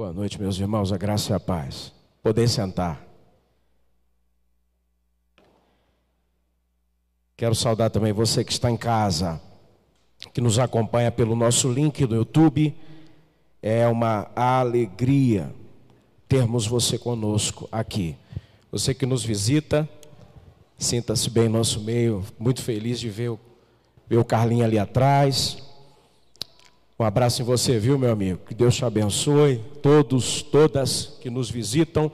[0.00, 1.92] Boa noite, meus irmãos, a graça e a paz.
[2.22, 3.06] Poder sentar.
[7.36, 9.38] Quero saudar também você que está em casa,
[10.32, 12.74] que nos acompanha pelo nosso link do YouTube.
[13.60, 15.54] É uma alegria
[16.26, 18.16] termos você conosco aqui.
[18.72, 19.86] Você que nos visita,
[20.78, 22.24] sinta-se bem em nosso meio.
[22.38, 23.40] Muito feliz de ver o,
[24.08, 25.62] ver o Carlinho ali atrás.
[27.00, 28.40] Um abraço em você, viu, meu amigo?
[28.46, 29.56] Que Deus te abençoe.
[29.80, 32.12] Todos, todas que nos visitam,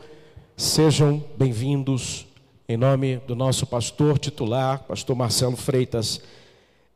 [0.57, 2.25] sejam bem-vindos.
[2.69, 6.21] Em nome do nosso pastor titular, pastor Marcelo Freitas,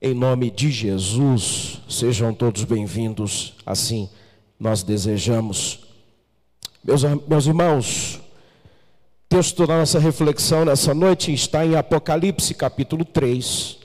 [0.01, 3.55] em nome de Jesus, sejam todos bem-vindos.
[3.67, 4.09] Assim
[4.57, 5.81] nós desejamos.
[6.84, 8.20] Meus, meus irmãos,
[9.29, 13.79] texto da nossa reflexão nessa noite está em Apocalipse capítulo 3,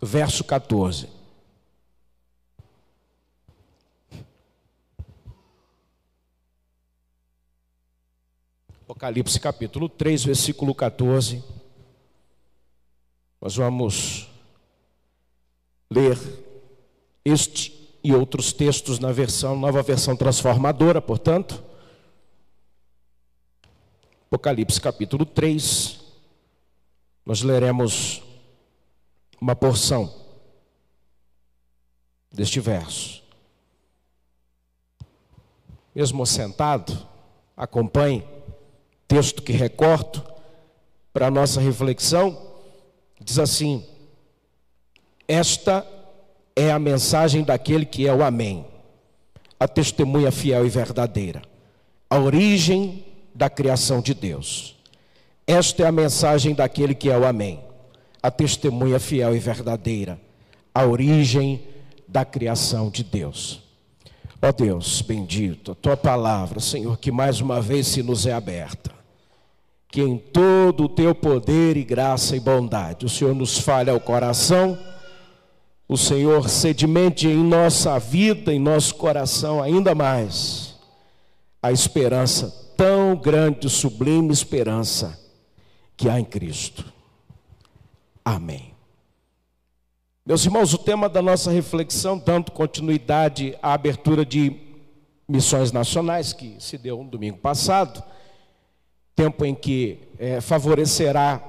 [0.00, 1.17] verso 14.
[8.98, 11.40] Apocalipse capítulo 3, versículo 14.
[13.40, 14.28] Nós vamos
[15.88, 16.18] ler
[17.24, 21.62] este e outros textos na versão, nova versão transformadora, portanto.
[24.26, 26.00] Apocalipse capítulo 3.
[27.24, 28.20] Nós leremos
[29.40, 30.12] uma porção
[32.32, 33.22] deste verso.
[35.94, 37.06] Mesmo sentado,
[37.56, 38.37] acompanhe
[39.08, 40.22] texto que recorto
[41.14, 42.38] para a nossa reflexão,
[43.18, 43.84] diz assim:
[45.26, 45.84] Esta
[46.54, 48.66] é a mensagem daquele que é o Amém,
[49.58, 51.42] a testemunha fiel e verdadeira,
[52.10, 54.76] a origem da criação de Deus.
[55.46, 57.60] Esta é a mensagem daquele que é o Amém,
[58.22, 60.20] a testemunha fiel e verdadeira,
[60.74, 61.62] a origem
[62.06, 63.62] da criação de Deus.
[64.40, 68.97] Ó Deus, bendito, a tua palavra, Senhor, que mais uma vez se nos é aberta
[69.88, 73.98] que em todo o teu poder e graça e bondade o Senhor nos fale ao
[73.98, 74.78] coração,
[75.88, 80.76] o Senhor sedimente em nossa vida, em nosso coração ainda mais
[81.62, 85.18] a esperança tão grande, sublime esperança
[85.96, 86.84] que há em Cristo.
[88.24, 88.74] Amém.
[90.24, 94.54] Meus irmãos, o tema da nossa reflexão, dando continuidade à abertura de
[95.26, 98.02] missões nacionais que se deu no domingo passado,
[99.18, 101.42] tempo em que é, favorecerá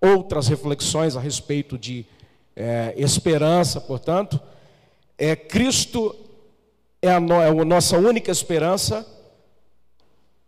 [0.00, 2.06] outras reflexões a respeito de
[2.56, 4.40] é, esperança, portanto,
[5.18, 6.16] é Cristo
[7.02, 9.06] é a, no, é a nossa única esperança,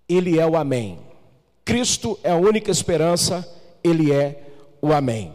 [0.09, 0.99] Ele é o Amém.
[1.63, 3.47] Cristo é a única esperança,
[3.85, 4.43] Ele é
[4.81, 5.35] o Amém.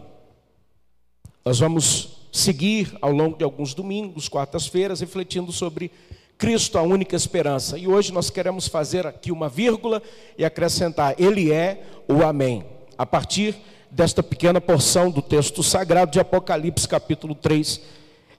[1.44, 5.92] Nós vamos seguir ao longo de alguns domingos, quartas-feiras, refletindo sobre
[6.38, 7.78] Cristo a única esperança.
[7.78, 10.02] E hoje nós queremos fazer aqui uma vírgula
[10.36, 12.64] e acrescentar: Ele é o Amém.
[12.98, 13.56] A partir
[13.90, 17.80] desta pequena porção do texto sagrado de Apocalipse, capítulo 3,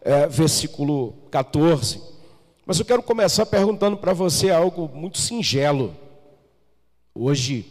[0.01, 2.01] é, versículo 14.
[2.65, 5.95] Mas eu quero começar perguntando para você algo muito singelo.
[7.13, 7.65] Hoje,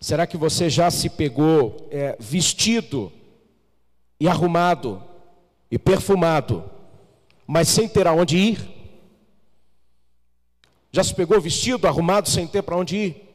[0.00, 3.10] será que você já se pegou é, vestido
[4.18, 5.02] e arrumado
[5.70, 6.64] e perfumado,
[7.46, 8.79] mas sem ter aonde ir?
[10.92, 13.30] Já se pegou vestido, arrumado, sem ter para onde ir?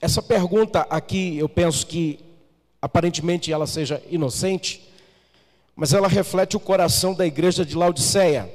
[0.00, 2.18] Essa pergunta aqui, eu penso que
[2.82, 4.92] aparentemente ela seja inocente,
[5.74, 8.50] mas ela reflete o coração da igreja de Laodiceia,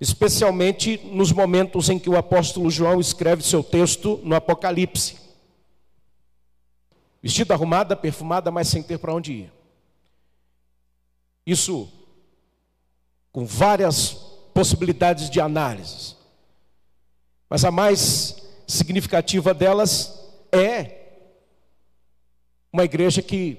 [0.00, 5.18] especialmente nos momentos em que o apóstolo João escreve seu texto no Apocalipse.
[7.22, 9.52] Vestida arrumada, perfumada, mas sem ter para onde ir.
[11.44, 11.88] Isso
[13.32, 14.12] com várias
[14.54, 16.19] possibilidades de análise.
[17.50, 20.16] Mas a mais significativa delas
[20.52, 21.00] é
[22.72, 23.58] uma igreja que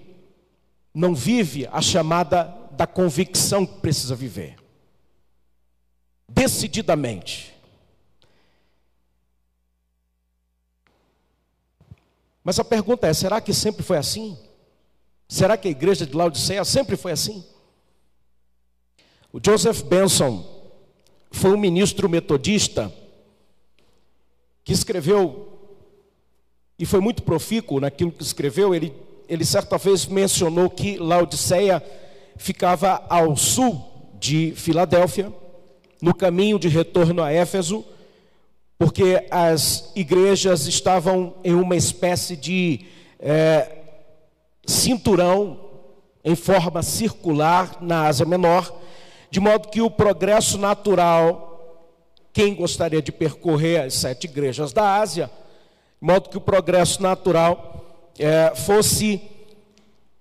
[0.94, 4.56] não vive a chamada da convicção que precisa viver.
[6.28, 7.54] Decididamente.
[12.42, 14.40] Mas a pergunta é: será que sempre foi assim?
[15.28, 17.46] Será que a igreja de Laodiceia sempre foi assim?
[19.34, 20.46] O Joseph Benson
[21.30, 23.01] foi um ministro metodista
[24.64, 25.60] que escreveu,
[26.78, 28.94] e foi muito profícuo naquilo que escreveu, ele,
[29.28, 31.84] ele certa vez mencionou que Laodiceia
[32.38, 33.84] ficava ao sul
[34.20, 35.32] de Filadélfia,
[36.02, 37.86] no caminho de retorno a Éfeso,
[38.78, 42.86] porque as igrejas estavam em uma espécie de
[43.20, 43.78] é,
[44.66, 45.60] cinturão
[46.24, 48.74] em forma circular na Ásia Menor,
[49.30, 51.51] de modo que o progresso natural
[52.34, 55.30] quem gostaria de percorrer as sete igrejas da Ásia,
[56.02, 59.22] de modo que o progresso natural é, fosse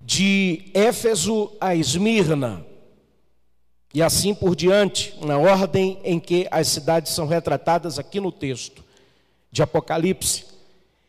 [0.01, 2.67] de Éfeso a Esmirna,
[3.93, 8.85] e assim por diante, na ordem em que as cidades são retratadas aqui no texto
[9.51, 10.47] de Apocalipse.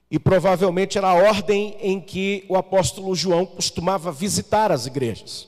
[0.10, 5.48] E provavelmente era a ordem em que o apóstolo João costumava visitar as igrejas.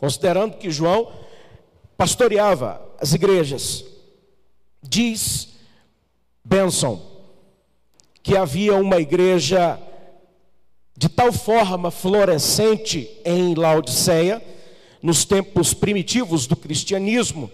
[0.00, 1.12] Considerando que João
[1.96, 3.84] pastoreava as igrejas,
[4.82, 5.48] diz
[6.44, 7.00] Benson
[8.22, 9.80] que havia uma igreja
[10.96, 14.42] de tal forma florescente em Laodiceia
[15.02, 17.50] nos tempos primitivos do cristianismo,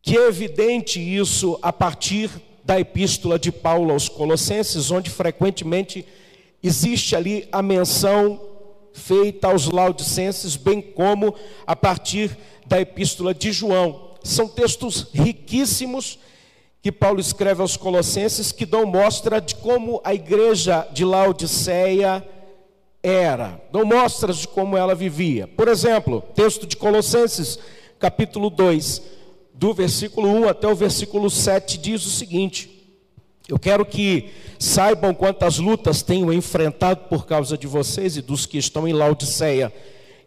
[0.00, 2.30] que é evidente isso a partir
[2.64, 6.06] da epístola de Paulo aos Colossenses, onde frequentemente
[6.62, 8.40] existe ali a menção
[8.92, 11.34] feita aos Laodicenses, bem como
[11.66, 12.36] a partir
[12.66, 14.07] da epístola de João.
[14.22, 16.18] São textos riquíssimos
[16.82, 22.26] que Paulo escreve aos Colossenses que dão mostra de como a igreja de Laodiceia
[23.02, 25.46] era, dão mostras de como ela vivia.
[25.46, 27.58] Por exemplo, texto de Colossenses,
[27.98, 29.02] capítulo 2,
[29.54, 32.96] do versículo 1 até o versículo 7, diz o seguinte:
[33.48, 38.58] Eu quero que saibam quantas lutas tenho enfrentado por causa de vocês e dos que
[38.58, 39.72] estão em Laodiceia,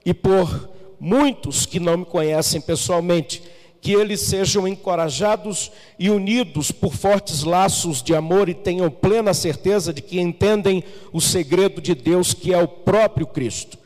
[0.06, 3.42] e por muitos que não me conhecem pessoalmente
[3.82, 9.92] que eles sejam encorajados e unidos por fortes laços de amor e tenham plena certeza
[9.92, 13.80] de que entendem o segredo de Deus, que é o próprio Cristo.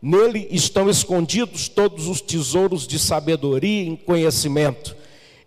[0.00, 4.96] Nele estão escondidos todos os tesouros de sabedoria e conhecimento.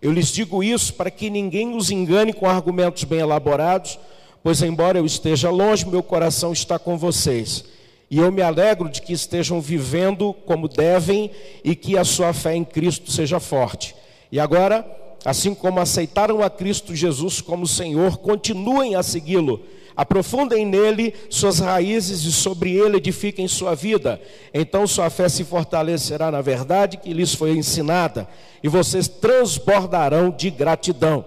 [0.00, 3.98] Eu lhes digo isso para que ninguém os engane com argumentos bem elaborados,
[4.40, 7.75] pois, embora eu esteja longe, meu coração está com vocês
[8.10, 11.30] e eu me alegro de que estejam vivendo como devem
[11.64, 13.96] e que a sua fé em Cristo seja forte.
[14.30, 14.86] E agora,
[15.24, 19.60] assim como aceitaram a Cristo Jesus como Senhor, continuem a segui-lo.
[19.96, 24.20] Aprofundem nele suas raízes e sobre ele edifiquem sua vida.
[24.52, 28.28] Então sua fé se fortalecerá na verdade que lhes foi ensinada,
[28.62, 31.24] e vocês transbordarão de gratidão.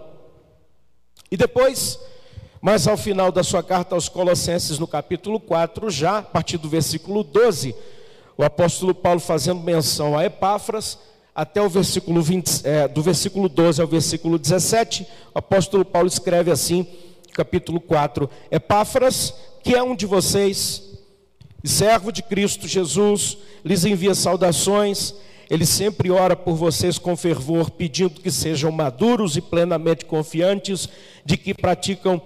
[1.31, 1.99] E depois,
[2.61, 6.67] mas ao final da sua carta aos Colossenses, no capítulo 4, já a partir do
[6.67, 7.73] versículo 12,
[8.37, 10.97] o apóstolo Paulo fazendo menção a Epáfras,
[11.33, 16.51] até o versículo 20, é, do versículo 12 ao versículo 17, o apóstolo Paulo escreve
[16.51, 16.85] assim,
[17.33, 19.33] capítulo 4: Epáfras,
[19.63, 20.83] que é um de vocês,
[21.63, 25.15] servo de Cristo Jesus, lhes envia saudações.
[25.49, 30.87] Ele sempre ora por vocês com fervor, pedindo que sejam maduros e plenamente confiantes
[31.25, 32.21] de que praticam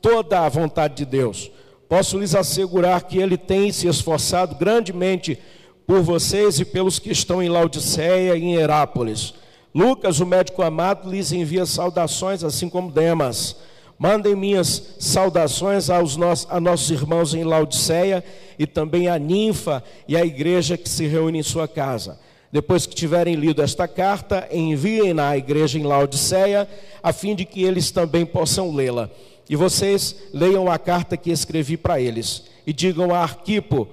[0.00, 1.50] toda a vontade de Deus.
[1.88, 5.38] Posso lhes assegurar que ele tem se esforçado grandemente
[5.86, 9.34] por vocês e pelos que estão em Laodiceia e em Herápolis.
[9.74, 13.56] Lucas, o médico amado, lhes envia saudações, assim como Demas.
[13.98, 18.24] Mandem minhas saudações aos nossos, a nossos irmãos em Laodiceia
[18.58, 22.18] e também a ninfa e a igreja que se reúne em sua casa.
[22.50, 26.68] Depois que tiverem lido esta carta, enviem-na à igreja em Laodiceia,
[27.02, 29.10] a fim de que eles também possam lê-la.
[29.48, 32.44] E vocês leiam a carta que escrevi para eles.
[32.66, 33.88] E digam a Arquipo,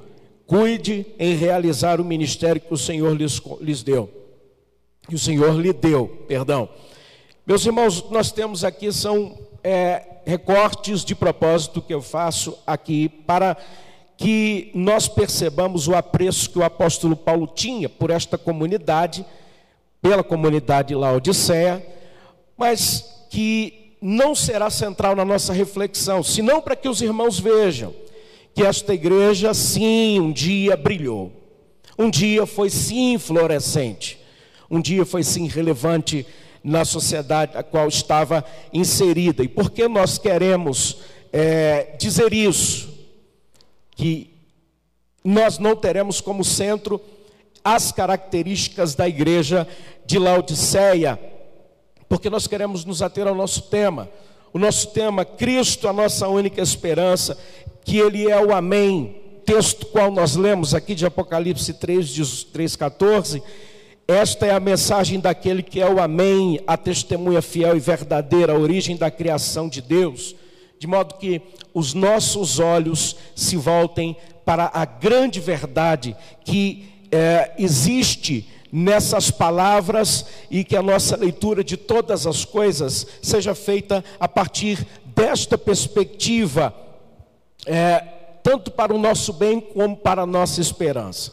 [0.47, 4.09] cuide em realizar o ministério que o Senhor lhes, lhes deu.
[5.07, 6.67] Que o Senhor lhe deu, perdão.
[7.45, 13.57] Meus irmãos, nós temos aqui, são é, recortes de propósito que eu faço aqui para
[14.17, 19.25] que nós percebamos o apreço que o apóstolo Paulo tinha por esta comunidade,
[20.01, 21.85] pela comunidade Laodiceia,
[22.57, 27.95] mas que não será central na nossa reflexão, senão para que os irmãos vejam
[28.53, 31.31] que esta igreja, sim, um dia brilhou,
[31.97, 34.19] um dia foi sim florescente,
[34.69, 36.27] um dia foi sim relevante
[36.61, 38.43] na sociedade a qual estava
[38.73, 39.41] inserida.
[39.41, 40.97] E por que nós queremos
[41.31, 42.93] é, dizer isso?
[43.95, 44.33] Que
[45.23, 46.99] nós não teremos como centro
[47.63, 49.65] as características da igreja
[50.05, 51.17] de Laodiceia,
[52.13, 54.07] porque nós queremos nos ater ao nosso tema.
[54.53, 57.35] O nosso tema, Cristo, a nossa única esperança,
[57.83, 59.19] que Ele é o Amém.
[59.43, 63.41] Texto qual nós lemos aqui de Apocalipse 3, 3, 14.
[64.07, 68.59] Esta é a mensagem daquele que é o Amém, a testemunha fiel e verdadeira, a
[68.59, 70.35] origem da criação de Deus.
[70.77, 71.41] De modo que
[71.73, 74.15] os nossos olhos se voltem
[74.45, 76.15] para a grande verdade
[76.45, 83.53] que é, existe nessas palavras e que a nossa leitura de todas as coisas seja
[83.53, 86.73] feita a partir desta perspectiva,
[87.67, 87.99] é,
[88.41, 91.31] tanto para o nosso bem como para a nossa esperança.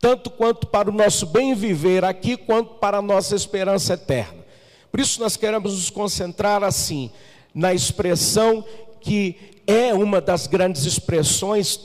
[0.00, 4.44] Tanto quanto para o nosso bem viver aqui, quanto para a nossa esperança eterna.
[4.88, 7.10] Por isso nós queremos nos concentrar assim,
[7.52, 8.64] na expressão
[9.00, 11.80] que é uma das grandes expressões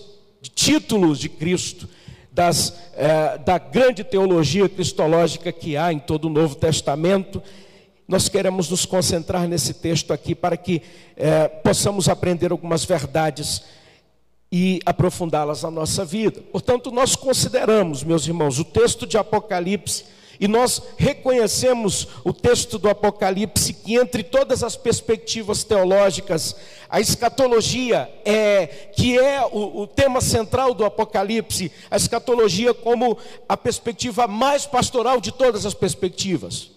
[0.53, 1.89] títulos de Cristo,
[2.37, 7.41] das, eh, da grande teologia cristológica que há em todo o Novo Testamento.
[8.07, 10.83] Nós queremos nos concentrar nesse texto aqui para que
[11.15, 13.63] eh, possamos aprender algumas verdades
[14.51, 16.39] e aprofundá-las na nossa vida.
[16.51, 20.05] Portanto, nós consideramos, meus irmãos, o texto de Apocalipse
[20.39, 26.55] e nós reconhecemos o texto do Apocalipse que, entre todas as perspectivas teológicas,
[26.89, 33.17] a escatologia é que é o, o, tema central do Apocalipse, a escatologia como
[33.49, 36.71] a perspectiva mais pastoral de todas as perspectivas,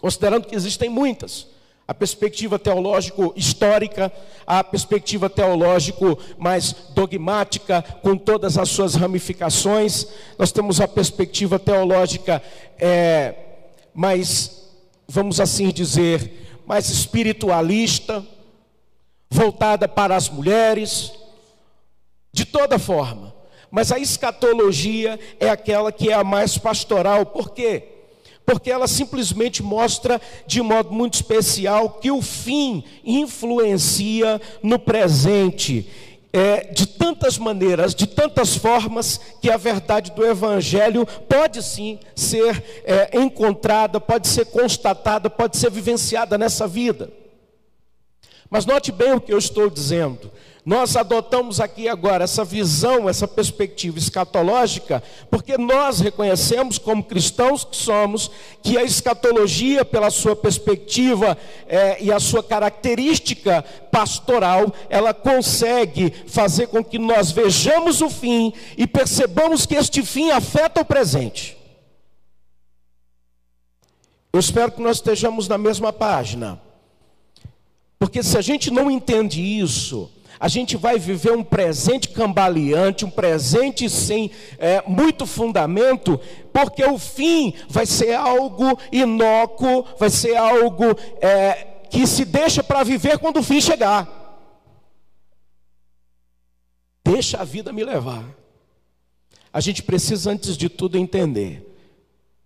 [0.00, 1.57] considerando que existem muitas
[1.88, 4.12] a perspectiva teológico histórica,
[4.46, 10.06] a perspectiva teológico mais dogmática, com todas as suas ramificações.
[10.38, 12.42] Nós temos a perspectiva teológica
[12.78, 13.34] é,
[13.94, 14.68] mais,
[15.08, 18.22] vamos assim dizer, mais espiritualista,
[19.30, 21.10] voltada para as mulheres,
[22.30, 23.34] de toda forma.
[23.70, 27.24] Mas a escatologia é aquela que é a mais pastoral.
[27.24, 27.97] Por quê?
[28.48, 35.86] Porque ela simplesmente mostra de modo muito especial que o fim influencia no presente.
[36.32, 42.64] É, de tantas maneiras, de tantas formas, que a verdade do Evangelho pode sim ser
[42.84, 47.12] é, encontrada, pode ser constatada, pode ser vivenciada nessa vida.
[48.48, 50.32] Mas note bem o que eu estou dizendo.
[50.64, 57.76] Nós adotamos aqui agora essa visão, essa perspectiva escatológica, porque nós reconhecemos, como cristãos que
[57.76, 58.30] somos,
[58.62, 66.66] que a escatologia, pela sua perspectiva é, e a sua característica pastoral, ela consegue fazer
[66.66, 71.56] com que nós vejamos o fim e percebamos que este fim afeta o presente.
[74.32, 76.60] Eu espero que nós estejamos na mesma página.
[77.98, 83.10] Porque se a gente não entende isso, a gente vai viver um presente cambaleante, um
[83.10, 86.20] presente sem é, muito fundamento,
[86.52, 90.84] porque o fim vai ser algo inócuo, vai ser algo
[91.20, 94.16] é, que se deixa para viver quando o fim chegar.
[97.04, 98.24] Deixa a vida me levar.
[99.52, 101.64] A gente precisa, antes de tudo, entender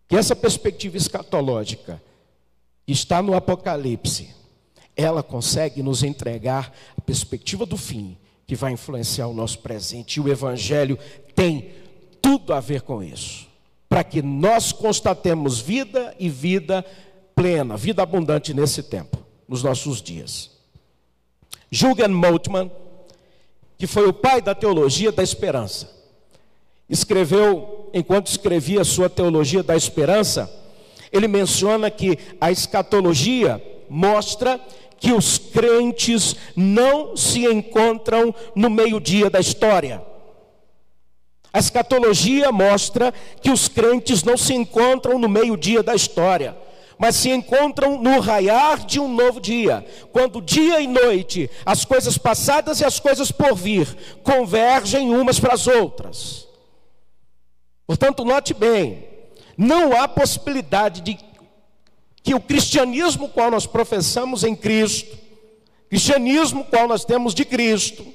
[0.09, 2.01] que essa perspectiva escatológica
[2.87, 4.42] está no Apocalipse
[4.97, 10.17] ela consegue nos entregar a perspectiva do fim, que vai influenciar o nosso presente.
[10.17, 10.99] E o Evangelho
[11.35, 11.71] tem
[12.21, 13.49] tudo a ver com isso.
[13.89, 16.85] Para que nós constatemos vida e vida
[17.35, 19.19] plena, vida abundante nesse tempo,
[19.49, 20.51] nos nossos dias.
[21.71, 22.71] Jürgen Moltmann,
[23.79, 25.91] que foi o pai da teologia da esperança,
[26.89, 30.51] escreveu, enquanto escrevia sua teologia da esperança,
[31.11, 34.59] ele menciona que a escatologia mostra
[34.99, 40.03] que os crentes não se encontram no meio-dia da história.
[41.53, 46.57] A escatologia mostra que os crentes não se encontram no meio-dia da história,
[46.99, 52.17] mas se encontram no raiar de um novo dia, quando dia e noite, as coisas
[52.17, 56.49] passadas e as coisas por vir convergem umas para as outras.
[57.87, 59.07] Portanto, note bem,
[59.59, 61.32] não há possibilidade de
[62.23, 65.17] que o cristianismo qual nós professamos em Cristo,
[65.89, 68.07] cristianismo qual nós temos de Cristo,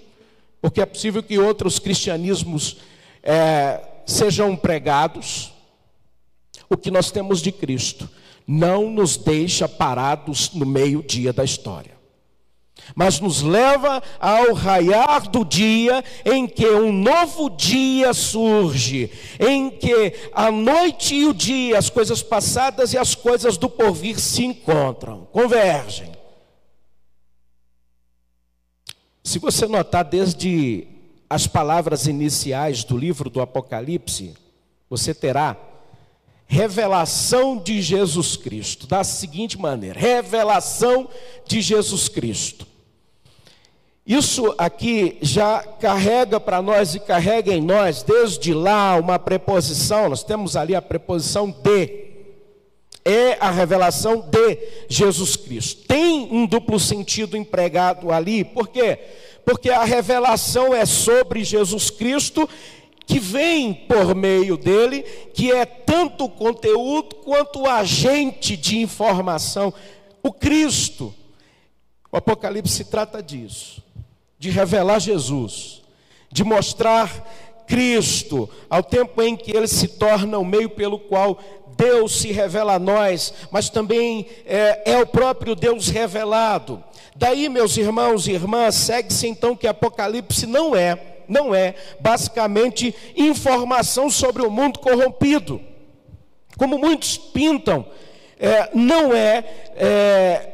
[0.61, 2.77] porque é possível que outros cristianismos
[3.21, 5.51] é, sejam pregados,
[6.69, 8.09] o que nós temos de Cristo
[8.47, 11.96] não nos deixa parados no meio-dia da história
[12.95, 20.13] mas nos leva ao raiar do dia em que um novo dia surge, em que
[20.33, 25.27] a noite e o dia, as coisas passadas e as coisas do porvir se encontram,
[25.31, 26.11] convergem.
[29.23, 30.87] Se você notar desde
[31.29, 34.33] as palavras iniciais do livro do Apocalipse,
[34.89, 35.57] você terá
[36.47, 41.09] revelação de Jesus Cristo, da seguinte maneira: revelação
[41.45, 42.65] de Jesus Cristo.
[44.07, 50.23] Isso aqui já carrega para nós e carrega em nós, desde lá, uma preposição, nós
[50.23, 52.07] temos ali a preposição de.
[53.03, 55.85] É a revelação de Jesus Cristo.
[55.87, 58.97] Tem um duplo sentido empregado ali, por quê?
[59.45, 62.47] Porque a revelação é sobre Jesus Cristo,
[63.05, 69.73] que vem por meio dele, que é tanto o conteúdo quanto o agente de informação.
[70.23, 71.13] O Cristo.
[72.09, 73.85] O Apocalipse trata disso
[74.39, 75.81] de revelar Jesus,
[76.31, 81.37] de mostrar Cristo, ao tempo em que ele se torna o meio pelo qual
[81.75, 86.83] Deus se revela a nós, mas também é, é o próprio Deus revelado.
[87.15, 94.09] Daí, meus irmãos e irmãs, segue-se então que Apocalipse não é, não é basicamente informação
[94.09, 95.61] sobre o mundo corrompido,
[96.57, 97.85] como muitos pintam,
[98.39, 99.43] é, não é,
[99.75, 100.49] é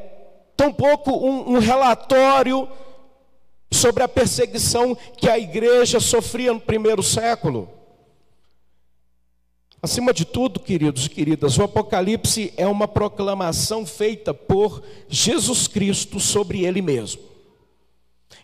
[0.56, 2.68] tampouco um, um relatório
[3.74, 7.70] sobre a perseguição que a igreja sofria no primeiro século.
[9.82, 16.22] Acima de tudo, queridos e queridas, o Apocalipse é uma proclamação feita por Jesus Cristo
[16.22, 17.22] sobre ele mesmo.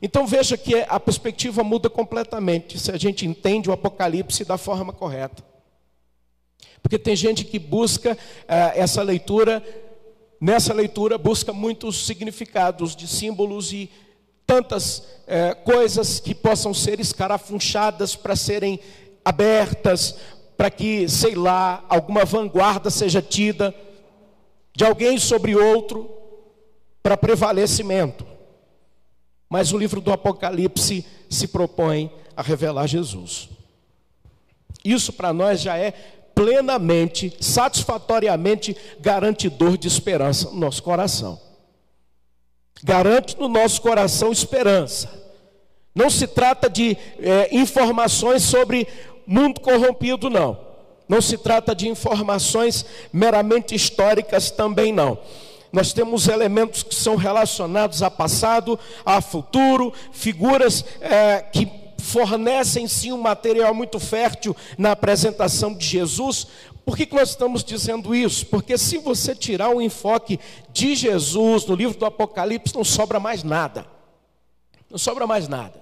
[0.02, 4.92] Então veja que a perspectiva muda completamente se a gente entende o Apocalipse da forma
[4.92, 5.44] correta.
[6.82, 8.18] Porque tem gente que busca uh,
[8.76, 9.64] essa leitura,
[10.40, 13.90] nessa leitura busca muitos significados de símbolos e
[14.50, 18.80] tantas uh, coisas que possam ser escarafunchadas para serem
[19.24, 20.16] abertas,
[20.58, 23.76] para que, sei lá, alguma vanguarda seja tida
[24.76, 26.10] de alguém sobre outro
[27.04, 28.26] para prevalecimento.
[29.48, 33.50] Mas o livro do Apocalipse se propõe a revelar Jesus.
[34.84, 35.92] Isso para nós já é
[36.34, 41.40] plenamente, satisfatoriamente garantidor de esperança no nosso coração.
[42.84, 45.10] Garante no nosso coração esperança.
[45.94, 48.88] Não se trata de é, informações sobre
[49.26, 50.58] mundo corrompido, não.
[51.08, 55.18] Não se trata de informações meramente históricas também, não.
[55.72, 63.12] Nós temos elementos que são relacionados a passado, a futuro, figuras é, que fornecem sim
[63.12, 66.48] um material muito fértil na apresentação de Jesus.
[66.86, 68.46] Por que, que nós estamos dizendo isso?
[68.48, 70.40] Porque se você tirar o enfoque
[70.72, 73.86] de Jesus no livro do Apocalipse, não sobra mais nada.
[74.90, 75.80] Não sobra mais nada.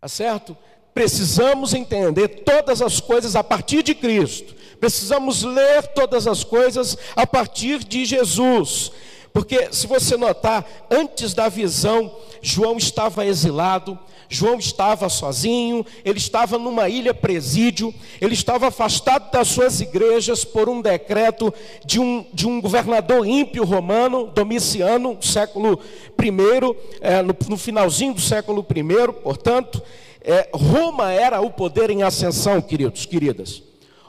[0.00, 0.56] Tá certo?
[0.94, 7.26] precisamos entender todas as coisas a partir de Cristo, precisamos ler todas as coisas a
[7.26, 8.92] partir de Jesus,
[9.32, 13.98] porque se você notar, antes da visão, João estava exilado,
[14.34, 20.68] João estava sozinho, ele estava numa ilha presídio, ele estava afastado das suas igrejas por
[20.68, 21.54] um decreto
[21.86, 25.78] de um, de um governador ímpio romano, Domiciano, século
[26.20, 29.80] I, é, no, no finalzinho do século I, portanto,
[30.20, 33.62] é, Roma era o poder em ascensão, queridos, queridas.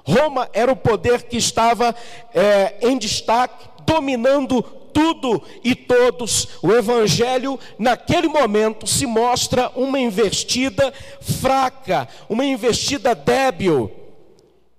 [0.04, 1.94] Roma era o poder que estava
[2.34, 6.48] é, em destaque, dominando tudo e todos.
[6.64, 13.92] O Evangelho, naquele momento, se mostra uma investida fraca, uma investida débil.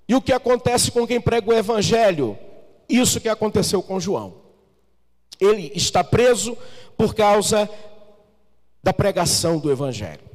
[0.09, 2.39] E o que acontece com quem prega o Evangelho?
[2.89, 4.35] Isso que aconteceu com João.
[5.39, 6.57] Ele está preso
[6.97, 7.69] por causa
[8.83, 10.26] da pregação do Evangelho.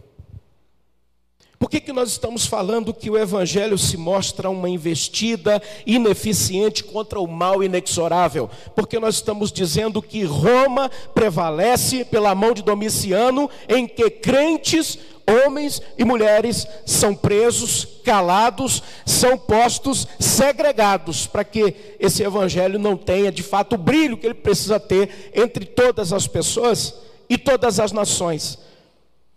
[1.71, 7.25] Que, que nós estamos falando que o Evangelho se mostra uma investida ineficiente contra o
[7.25, 8.49] mal inexorável?
[8.75, 15.81] Porque nós estamos dizendo que Roma prevalece pela mão de Domiciano, em que crentes, homens
[15.97, 23.43] e mulheres são presos, calados, são postos segregados, para que esse Evangelho não tenha de
[23.43, 26.95] fato o brilho que ele precisa ter entre todas as pessoas
[27.29, 28.60] e todas as nações.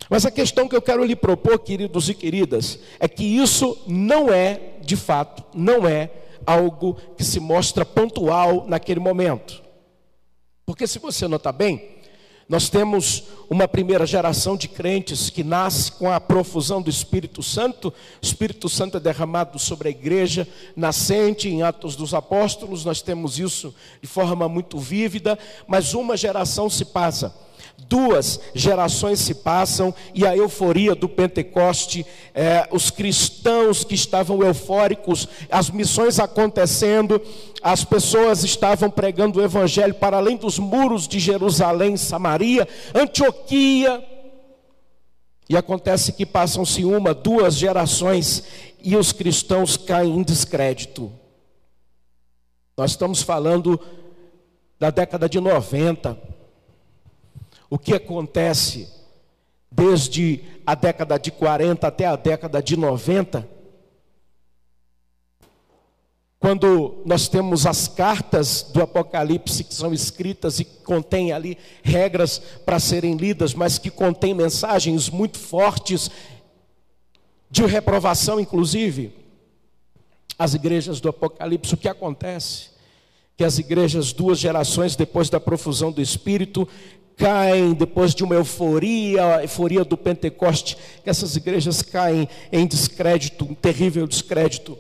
[0.09, 4.33] Mas a questão que eu quero lhe propor, queridos e queridas, é que isso não
[4.33, 6.11] é, de fato, não é
[6.47, 9.63] algo que se mostra pontual naquele momento.
[10.67, 11.95] Porque se você notar bem,
[12.49, 17.89] nós temos uma primeira geração de crentes que nasce com a profusão do Espírito Santo.
[17.89, 17.93] O
[18.25, 22.85] Espírito Santo é derramado sobre a igreja nascente em Atos dos Apóstolos.
[22.85, 27.35] Nós temos isso de forma muito vívida, mas uma geração se passa
[27.89, 35.29] Duas gerações se passam e a euforia do Pentecoste, é, os cristãos que estavam eufóricos,
[35.51, 37.21] as missões acontecendo,
[37.63, 44.03] as pessoas estavam pregando o Evangelho para além dos muros de Jerusalém, Samaria, Antioquia.
[45.49, 48.45] E acontece que passam-se uma, duas gerações
[48.83, 51.13] e os cristãos caem em descrédito.
[52.77, 53.79] Nós estamos falando
[54.81, 56.34] da década de 90
[57.75, 58.89] o que acontece
[59.69, 63.49] desde a década de 40 até a década de 90,
[66.39, 72.79] quando nós temos as cartas do Apocalipse que são escritas e contêm ali regras para
[72.79, 76.09] serem lidas, mas que contêm mensagens muito fortes
[77.51, 79.13] de reprovação, inclusive,
[80.39, 82.69] as igrejas do Apocalipse, o que acontece?
[83.37, 86.69] Que as igrejas, duas gerações depois da profusão do Espírito,
[87.17, 93.45] caem depois de uma euforia, a euforia do Pentecoste, que essas igrejas caem em descrédito,
[93.45, 94.77] um terrível descrédito.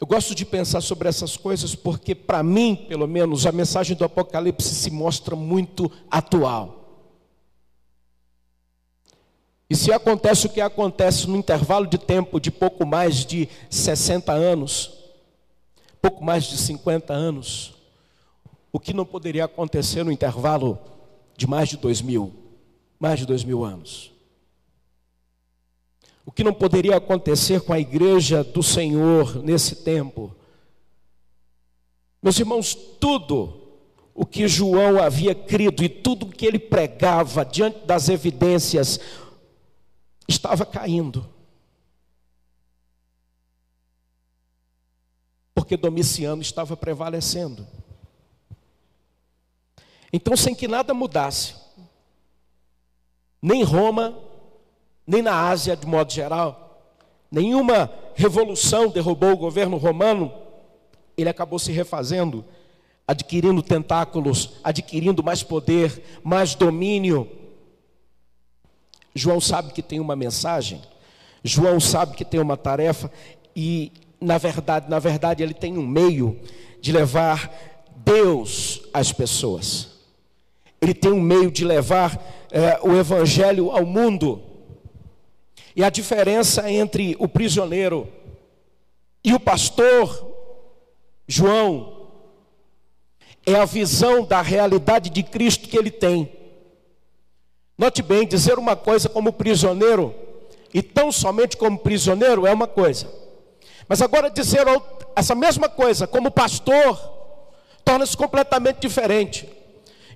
[0.00, 4.04] Eu gosto de pensar sobre essas coisas porque, para mim, pelo menos, a mensagem do
[4.04, 6.78] Apocalipse se mostra muito atual.
[9.68, 14.32] E se acontece o que acontece no intervalo de tempo de pouco mais de 60
[14.32, 14.98] anos,
[16.00, 17.74] pouco mais de 50 anos,
[18.72, 20.78] o que não poderia acontecer no intervalo
[21.36, 22.34] de mais de dois mil,
[22.98, 24.12] mais de dois mil anos?
[26.26, 30.36] O que não poderia acontecer com a igreja do Senhor nesse tempo?
[32.22, 33.68] Meus irmãos, tudo
[34.14, 39.00] o que João havia crido e tudo o que ele pregava diante das evidências
[40.28, 41.26] estava caindo.
[45.54, 47.66] Porque Domiciano estava prevalecendo.
[50.12, 51.54] Então, sem que nada mudasse,
[53.42, 54.18] nem Roma,
[55.06, 56.68] nem na Ásia de modo geral.
[57.30, 60.32] Nenhuma revolução derrubou o governo romano.
[61.16, 62.44] Ele acabou se refazendo,
[63.06, 67.28] adquirindo tentáculos, adquirindo mais poder, mais domínio.
[69.14, 70.80] João sabe que tem uma mensagem,
[71.42, 73.10] João sabe que tem uma tarefa
[73.54, 76.38] e na verdade, na verdade ele tem um meio
[76.80, 77.50] de levar
[77.96, 79.97] Deus às pessoas.
[80.80, 84.42] Ele tem um meio de levar é, o evangelho ao mundo.
[85.74, 88.08] E a diferença entre o prisioneiro
[89.24, 90.26] e o pastor
[91.26, 92.08] João
[93.46, 96.32] é a visão da realidade de Cristo que ele tem.
[97.76, 100.14] Note bem, dizer uma coisa como prisioneiro
[100.72, 103.08] e tão somente como prisioneiro é uma coisa.
[103.88, 104.66] Mas agora dizer
[105.14, 106.98] essa mesma coisa como pastor
[107.84, 109.48] torna-se completamente diferente.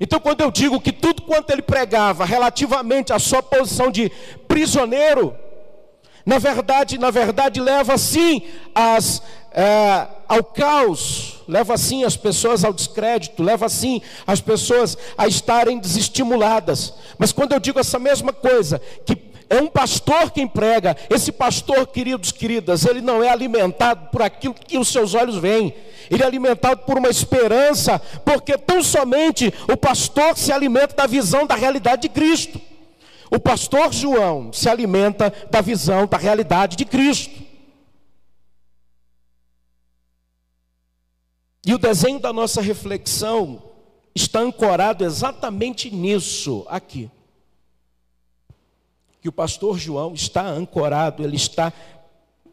[0.03, 4.11] Então, quando eu digo que tudo quanto ele pregava relativamente à sua posição de
[4.49, 5.33] prisioneiro,
[6.27, 8.43] na verdade, na verdade, leva sim
[8.75, 15.29] as, é, ao caos, leva sim as pessoas ao descrédito, leva sim as pessoas a
[15.29, 16.95] estarem desestimuladas.
[17.17, 19.15] Mas quando eu digo essa mesma coisa, que
[19.53, 24.55] é um pastor quem prega, esse pastor, queridos, queridas, ele não é alimentado por aquilo
[24.55, 25.75] que os seus olhos veem,
[26.11, 31.47] ele é alimentado por uma esperança, porque tão somente o pastor se alimenta da visão
[31.47, 32.59] da realidade de Cristo.
[33.31, 37.43] O pastor João se alimenta da visão, da realidade de Cristo.
[41.67, 43.63] E o desenho da nossa reflexão
[44.15, 47.11] está ancorado exatamente nisso aqui.
[49.23, 51.73] Que o pastor João está ancorado, ele está,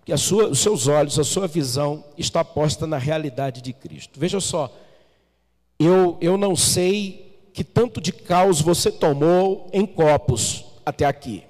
[0.06, 4.18] que sua, os seus olhos, a sua visão está posta na realidade de Cristo.
[4.18, 4.74] Veja só,
[5.78, 11.44] eu, eu não sei que tanto de caos você tomou em copos até aqui,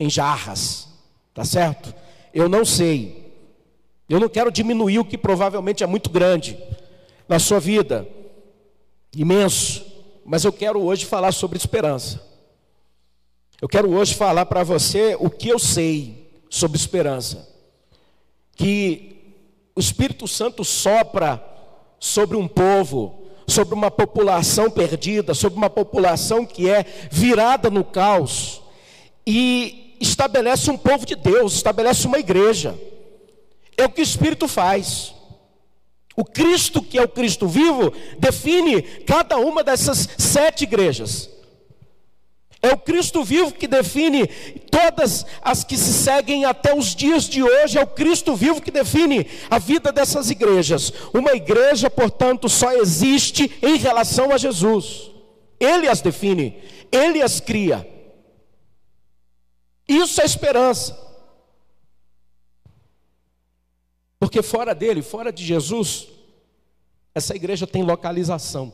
[0.00, 0.88] em jarras,
[1.32, 1.94] tá certo?
[2.34, 3.32] Eu não sei.
[4.08, 6.58] Eu não quero diminuir o que provavelmente é muito grande
[7.28, 8.08] na sua vida,
[9.14, 9.84] imenso,
[10.24, 12.27] mas eu quero hoje falar sobre esperança.
[13.60, 17.48] Eu quero hoje falar para você o que eu sei sobre esperança.
[18.56, 19.34] Que
[19.74, 21.44] o Espírito Santo sopra
[21.98, 28.60] sobre um povo sobre uma população perdida, sobre uma população que é virada no caos,
[29.26, 32.78] e estabelece um povo de Deus, estabelece uma igreja.
[33.76, 35.14] É o que o Espírito faz.
[36.14, 41.30] O Cristo, que é o Cristo vivo, define cada uma dessas sete igrejas.
[42.60, 44.26] É o Cristo vivo que define
[44.70, 47.78] todas as que se seguem até os dias de hoje.
[47.78, 50.92] É o Cristo vivo que define a vida dessas igrejas.
[51.14, 55.10] Uma igreja, portanto, só existe em relação a Jesus.
[55.60, 56.56] Ele as define,
[56.90, 57.88] ele as cria.
[59.86, 60.98] Isso é esperança.
[64.18, 66.08] Porque fora dele, fora de Jesus,
[67.14, 68.72] essa igreja tem localização.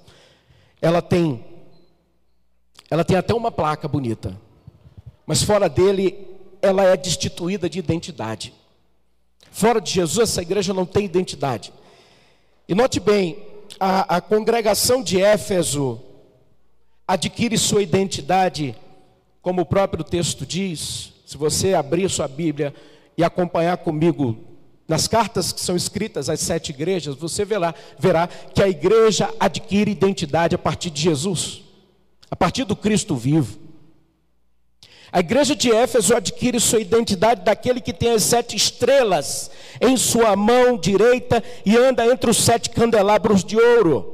[0.80, 1.53] Ela tem
[2.90, 4.38] ela tem até uma placa bonita.
[5.26, 6.26] Mas fora dele,
[6.60, 8.52] ela é destituída de identidade.
[9.50, 11.72] Fora de Jesus, essa igreja não tem identidade.
[12.68, 13.38] E note bem,
[13.78, 16.00] a, a congregação de Éfeso
[17.06, 18.74] adquire sua identidade,
[19.40, 21.12] como o próprio texto diz.
[21.26, 22.74] Se você abrir sua Bíblia
[23.16, 24.36] e acompanhar comigo
[24.86, 29.90] nas cartas que são escritas às sete igrejas, você verá, verá que a igreja adquire
[29.90, 31.63] identidade a partir de Jesus
[32.30, 33.58] a partir do Cristo vivo.
[35.12, 39.48] A igreja de Éfeso adquire sua identidade daquele que tem as sete estrelas
[39.80, 44.12] em sua mão direita e anda entre os sete candelabros de ouro.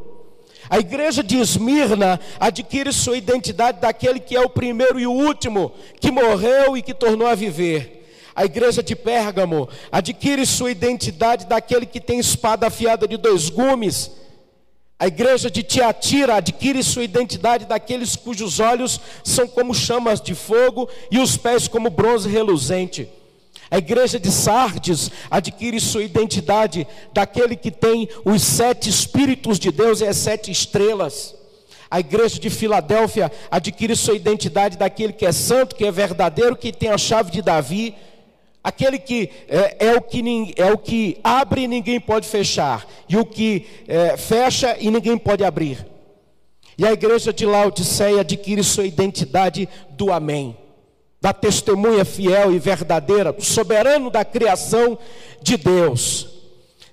[0.68, 5.72] A igreja de Esmirna adquire sua identidade daquele que é o primeiro e o último,
[5.98, 8.06] que morreu e que tornou a viver.
[8.36, 14.10] A igreja de Pérgamo adquire sua identidade daquele que tem espada afiada de dois gumes.
[15.00, 20.90] A igreja de Tiatira adquire sua identidade daqueles cujos olhos são como chamas de fogo
[21.10, 23.08] e os pés como bronze reluzente.
[23.70, 30.02] A igreja de Sardes adquire sua identidade daquele que tem os sete espíritos de Deus
[30.02, 31.34] e as sete estrelas.
[31.90, 36.74] A igreja de Filadélfia adquire sua identidade daquele que é santo, que é verdadeiro, que
[36.74, 37.94] tem a chave de Davi.
[38.62, 43.16] Aquele que é, é o que é o que abre e ninguém pode fechar, e
[43.16, 45.86] o que é, fecha e ninguém pode abrir.
[46.76, 50.56] E a igreja de Laodiceia adquire sua identidade do Amém
[51.20, 54.98] da testemunha fiel e verdadeira, do soberano da criação
[55.42, 56.28] de Deus.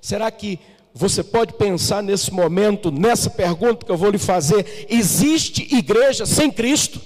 [0.01, 0.59] Será que
[0.93, 6.51] você pode pensar nesse momento, nessa pergunta que eu vou lhe fazer: existe igreja sem
[6.51, 6.99] Cristo?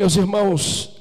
[0.00, 0.96] Meus irmãos,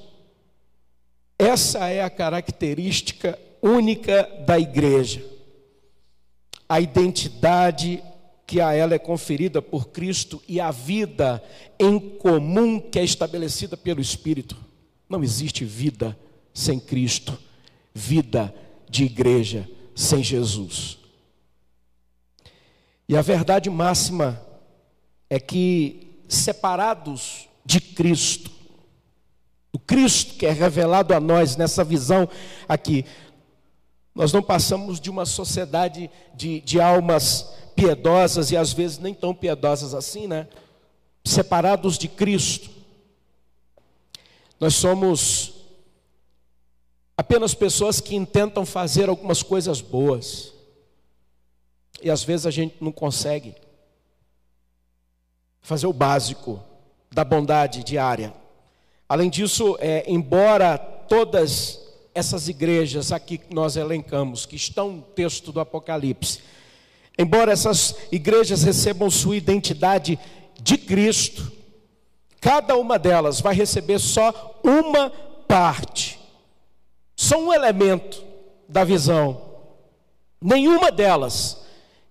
[1.37, 5.25] essa é a característica única da igreja.
[6.67, 8.03] A identidade
[8.45, 11.41] que a ela é conferida por Cristo e a vida
[11.79, 14.57] em comum que é estabelecida pelo Espírito.
[15.07, 16.19] Não existe vida
[16.53, 17.39] sem Cristo,
[17.93, 18.53] vida
[18.89, 20.97] de igreja sem Jesus.
[23.07, 24.45] E a verdade máxima
[25.29, 28.58] é que, separados de Cristo,
[29.71, 32.27] o Cristo que é revelado a nós nessa visão
[32.67, 33.05] aqui,
[34.13, 39.33] nós não passamos de uma sociedade de, de almas piedosas e às vezes nem tão
[39.33, 40.47] piedosas assim, né?
[41.23, 42.69] Separados de Cristo.
[44.59, 45.53] Nós somos
[47.15, 50.53] apenas pessoas que intentam fazer algumas coisas boas.
[52.01, 53.55] E às vezes a gente não consegue
[55.61, 56.61] fazer o básico
[57.11, 58.33] da bondade diária.
[59.09, 61.81] Além disso, é, embora todas
[62.15, 66.39] essas igrejas aqui que nós elencamos, que estão no texto do Apocalipse,
[67.19, 70.17] Embora essas igrejas recebam sua identidade
[70.61, 71.51] de Cristo,
[72.39, 75.09] cada uma delas vai receber só uma
[75.45, 76.17] parte,
[77.17, 78.23] só um elemento
[78.69, 79.41] da visão.
[80.41, 81.61] Nenhuma delas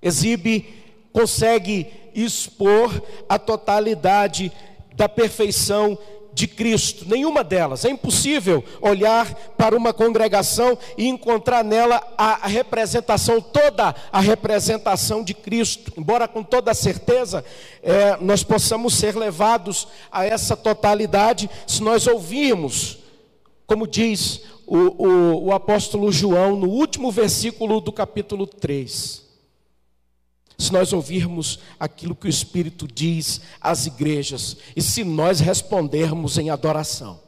[0.02, 0.74] exibe,
[1.10, 4.52] consegue expor a totalidade
[4.94, 5.96] da perfeição
[6.38, 7.84] de Cristo, nenhuma delas.
[7.84, 15.34] É impossível olhar para uma congregação e encontrar nela a representação, toda a representação de
[15.34, 15.92] Cristo.
[15.96, 17.44] Embora com toda certeza
[17.82, 22.98] é, nós possamos ser levados a essa totalidade se nós ouvirmos,
[23.66, 29.27] como diz o, o, o apóstolo João no último versículo do capítulo 3
[30.58, 36.50] se nós ouvirmos aquilo que o Espírito diz às igrejas e se nós respondermos em
[36.50, 37.20] adoração.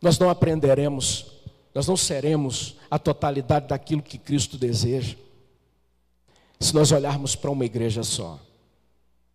[0.00, 1.26] Nós não aprenderemos,
[1.74, 5.16] nós não seremos a totalidade daquilo que Cristo deseja,
[6.58, 8.40] se nós olharmos para uma igreja só,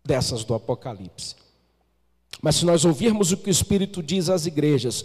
[0.04, 1.36] dessas do Apocalipse.
[2.42, 5.04] Mas se nós ouvirmos o que o Espírito diz às igrejas,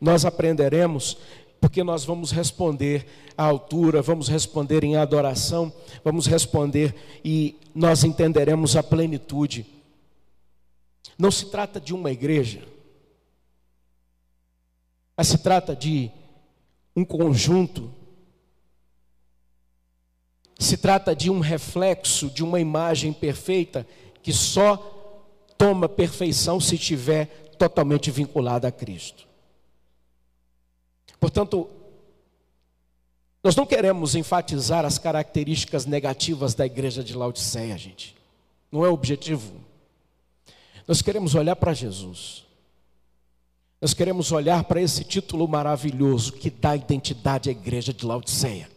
[0.00, 1.16] nós aprenderemos
[1.64, 3.06] porque nós vamos responder
[3.38, 5.72] à altura, vamos responder em adoração,
[6.04, 9.64] vamos responder e nós entenderemos a plenitude.
[11.18, 12.68] Não se trata de uma igreja,
[15.16, 16.10] mas se trata de
[16.94, 17.90] um conjunto,
[20.58, 23.86] se trata de um reflexo, de uma imagem perfeita
[24.22, 24.76] que só
[25.56, 27.24] toma perfeição se estiver
[27.56, 29.32] totalmente vinculada a Cristo.
[31.24, 31.70] Portanto,
[33.42, 38.14] nós não queremos enfatizar as características negativas da igreja de Laodiceia, gente.
[38.70, 39.54] Não é o objetivo.
[40.86, 42.44] Nós queremos olhar para Jesus.
[43.80, 48.68] Nós queremos olhar para esse título maravilhoso que dá identidade à igreja de Laodiceia.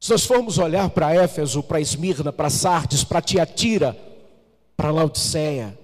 [0.00, 3.96] Se nós formos olhar para Éfeso, para Esmirna, para Sardes, para Tiatira,
[4.76, 5.78] para Laodiceia,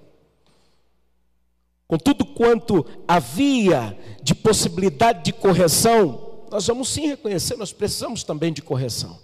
[1.91, 8.53] com tudo quanto havia de possibilidade de correção, nós vamos sim reconhecer, nós precisamos também
[8.53, 9.19] de correção.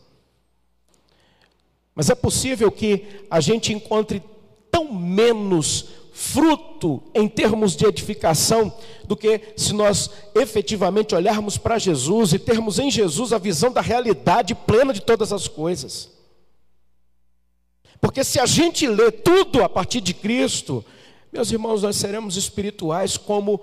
[1.95, 4.21] Mas é possível que a gente encontre
[4.69, 12.33] tão menos fruto em termos de edificação do que se nós efetivamente olharmos para Jesus
[12.33, 16.11] e termos em Jesus a visão da realidade plena de todas as coisas.
[18.01, 20.85] Porque se a gente lê tudo a partir de Cristo,
[21.37, 23.61] meus irmãos, nós seremos espirituais como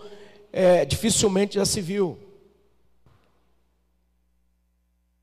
[0.52, 2.20] é, dificilmente já se viu.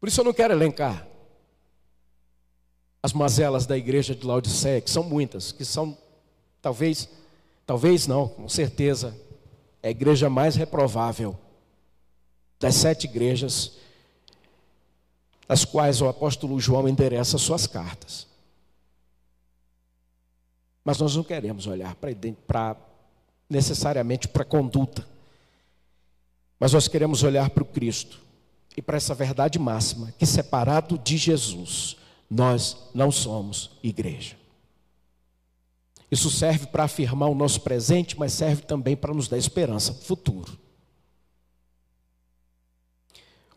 [0.01, 1.07] Por isso eu não quero elencar
[3.01, 5.97] as mazelas da igreja de Laodiceia, que são muitas, que são
[6.61, 7.09] talvez,
[7.65, 9.17] talvez não, com certeza,
[9.81, 11.39] é a igreja mais reprovável
[12.59, 13.79] das sete igrejas
[15.47, 18.27] das quais o apóstolo João endereça suas cartas.
[20.91, 22.77] Mas nós não queremos olhar para
[23.49, 25.07] necessariamente para a conduta,
[26.59, 28.21] mas nós queremos olhar para o Cristo
[28.77, 31.97] e para essa verdade máxima que separado de Jesus,
[32.29, 34.37] nós não somos igreja.
[36.11, 40.59] Isso serve para afirmar o nosso presente, mas serve também para nos dar esperança futuro.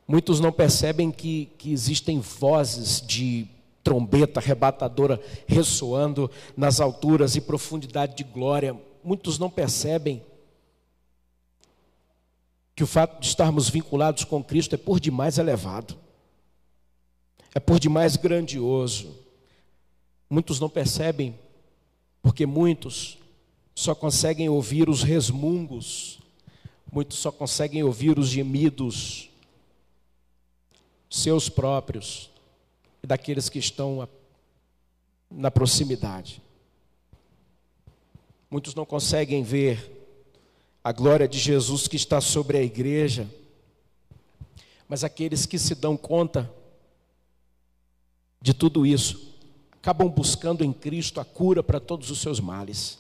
[0.08, 3.48] Muitos não percebem que, que existem vozes de
[3.84, 8.80] trombeta arrebatadora ressoando nas alturas e profundidade de glória.
[9.04, 10.24] Muitos não percebem
[12.76, 15.96] que o fato de estarmos vinculados com Cristo é por demais elevado,
[17.54, 19.16] é por demais grandioso.
[20.30, 21.38] Muitos não percebem,
[22.22, 23.20] porque muitos
[23.76, 26.20] só conseguem ouvir os resmungos,
[26.92, 29.30] muitos só conseguem ouvir os gemidos
[31.10, 32.33] seus próprios
[33.04, 34.08] e daqueles que estão
[35.30, 36.42] na proximidade.
[38.50, 39.92] Muitos não conseguem ver
[40.82, 43.30] a glória de Jesus que está sobre a igreja,
[44.88, 46.50] mas aqueles que se dão conta
[48.42, 49.34] de tudo isso,
[49.72, 53.00] acabam buscando em Cristo a cura para todos os seus males.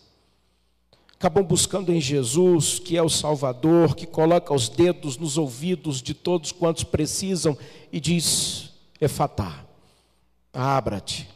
[1.13, 6.13] Acabam buscando em Jesus, que é o Salvador, que coloca os dedos nos ouvidos de
[6.13, 7.57] todos quantos precisam
[7.91, 9.65] e diz: Efatá,
[10.53, 11.27] abra-te,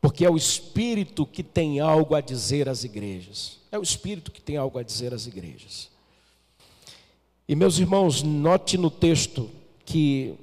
[0.00, 3.58] porque é o Espírito que tem algo a dizer às igrejas.
[3.72, 5.88] É o Espírito que tem algo a dizer às igrejas.
[7.48, 9.50] E meus irmãos, note no texto
[9.84, 10.34] que,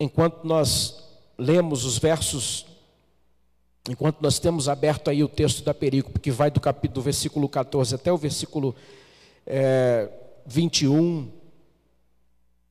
[0.00, 1.04] enquanto nós
[1.38, 2.66] lemos os versos,
[3.88, 7.48] enquanto nós temos aberto aí o texto da perícope, que vai do capítulo do versículo
[7.48, 8.74] 14 até o versículo
[9.46, 10.10] é,
[10.46, 11.30] 21,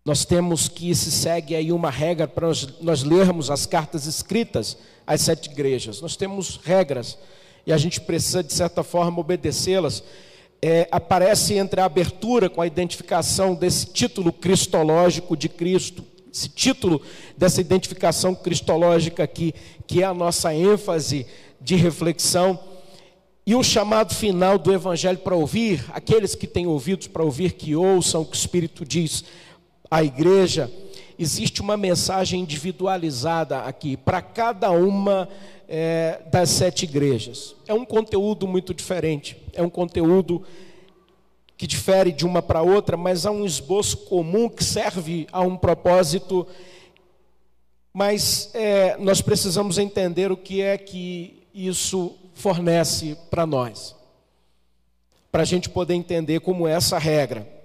[0.08, 4.78] nós temos que se segue aí uma regra para nós, nós lermos as cartas escritas
[5.06, 6.00] às sete igrejas.
[6.00, 7.18] Nós temos regras
[7.66, 10.02] e a gente precisa, de certa forma, obedecê-las.
[10.62, 17.02] É, aparece entre a abertura com a identificação desse título cristológico de Cristo, esse título
[17.36, 19.54] dessa identificação cristológica aqui,
[19.86, 21.28] que é a nossa ênfase
[21.60, 22.58] de reflexão,
[23.46, 27.76] e o chamado final do Evangelho para ouvir, aqueles que têm ouvidos para ouvir, que
[27.76, 29.26] ouçam o que o Espírito diz
[29.90, 30.72] à igreja,
[31.18, 35.28] existe uma mensagem individualizada aqui, para cada uma
[35.68, 37.56] é, das sete igrejas.
[37.68, 40.44] É um conteúdo muito diferente, é um conteúdo
[41.58, 45.58] que difere de uma para outra, mas há um esboço comum que serve a um
[45.58, 46.46] propósito.
[47.92, 53.96] Mas é, nós precisamos entender o que é que isso fornece para nós,
[55.32, 57.57] para a gente poder entender como é essa regra.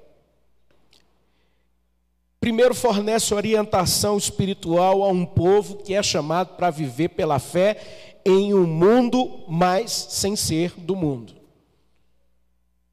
[2.42, 8.52] Primeiro, fornece orientação espiritual a um povo que é chamado para viver pela fé em
[8.52, 11.34] um mundo, mas sem ser do mundo.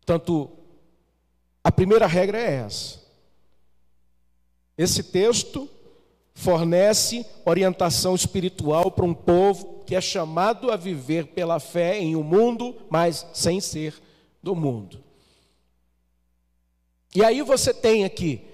[0.06, 0.52] Portanto,
[1.64, 3.00] a primeira regra é essa.
[4.78, 5.68] Esse texto
[6.36, 12.22] fornece orientação espiritual para um povo que é chamado a viver pela fé em um
[12.22, 13.96] mundo, mas sem ser
[14.44, 15.04] do mundo.
[17.16, 18.48] E aí você tem aqui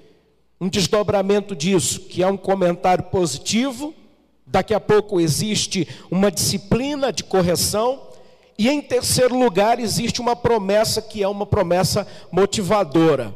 [0.60, 3.94] um desdobramento disso, que é um comentário positivo,
[4.46, 8.02] daqui a pouco existe uma disciplina de correção,
[8.58, 13.36] e em terceiro lugar existe uma promessa que é uma promessa motivadora.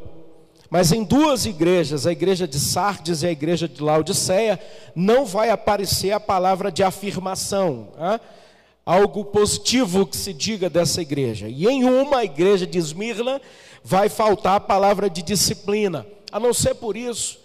[0.70, 4.58] Mas em duas igrejas, a igreja de Sardes e a igreja de Laodiceia,
[4.94, 7.88] não vai aparecer a palavra de afirmação,
[8.86, 11.48] algo positivo que se diga dessa igreja.
[11.48, 13.42] E em uma, a igreja de Esmirna,
[13.82, 16.06] vai faltar a palavra de disciplina.
[16.32, 17.40] A não ser por isso,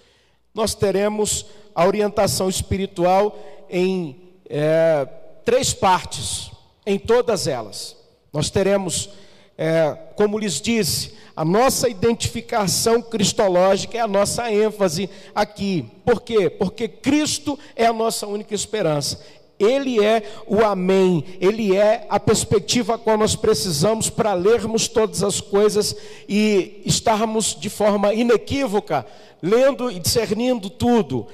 [0.54, 3.38] nós teremos a orientação espiritual
[3.69, 5.08] em é,
[5.43, 6.52] três partes,
[6.86, 7.96] em todas elas.
[8.31, 9.10] Nós teremos,
[9.58, 15.86] é, como lhes disse, a nossa identificação cristológica é a nossa ênfase aqui.
[16.06, 16.50] Por quê?
[16.50, 19.19] Porque Cristo é a nossa única esperança.
[19.60, 25.23] Ele é o Amém, Ele é a perspectiva a qual nós precisamos para lermos todas
[25.23, 25.95] as coisas
[26.27, 29.06] e estarmos de forma inequívoca,
[29.41, 31.27] lendo e discernindo tudo.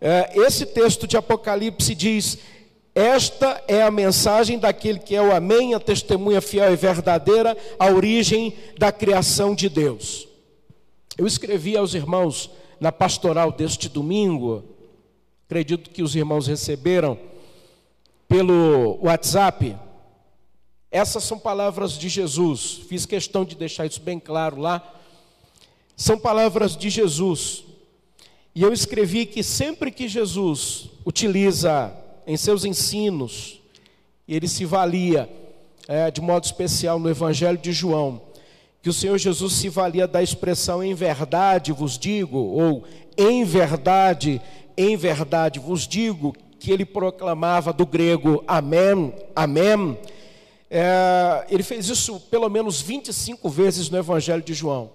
[0.00, 2.38] É, esse texto de Apocalipse diz:
[2.94, 7.90] Esta é a mensagem daquele que é o Amém, a testemunha fiel e verdadeira, a
[7.90, 10.28] origem da criação de Deus.
[11.18, 14.64] Eu escrevi aos irmãos na pastoral deste domingo,
[15.46, 17.18] acredito que os irmãos receberam
[18.34, 19.76] pelo WhatsApp.
[20.90, 24.82] Essas são palavras de Jesus, fiz questão de deixar isso bem claro lá.
[25.96, 27.62] São palavras de Jesus.
[28.52, 33.60] E eu escrevi que sempre que Jesus utiliza em seus ensinos,
[34.26, 35.30] ele se valia
[35.86, 38.20] é, de modo especial no Evangelho de João,
[38.82, 42.82] que o Senhor Jesus se valia da expressão em verdade vos digo, ou
[43.16, 44.42] em verdade,
[44.76, 49.98] em verdade vos digo, que ele proclamava do grego amém, amém.
[50.70, 54.90] É, ele fez isso pelo menos 25 vezes no Evangelho de João.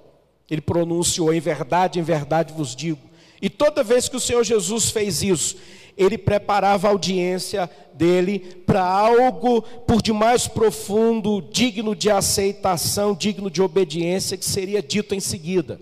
[0.49, 2.99] Ele pronunciou em verdade, em verdade vos digo.
[3.39, 5.57] E toda vez que o Senhor Jesus fez isso,
[5.95, 13.61] ele preparava a audiência dele para algo por demais profundo, digno de aceitação, digno de
[13.61, 15.79] obediência, que seria dito em seguida.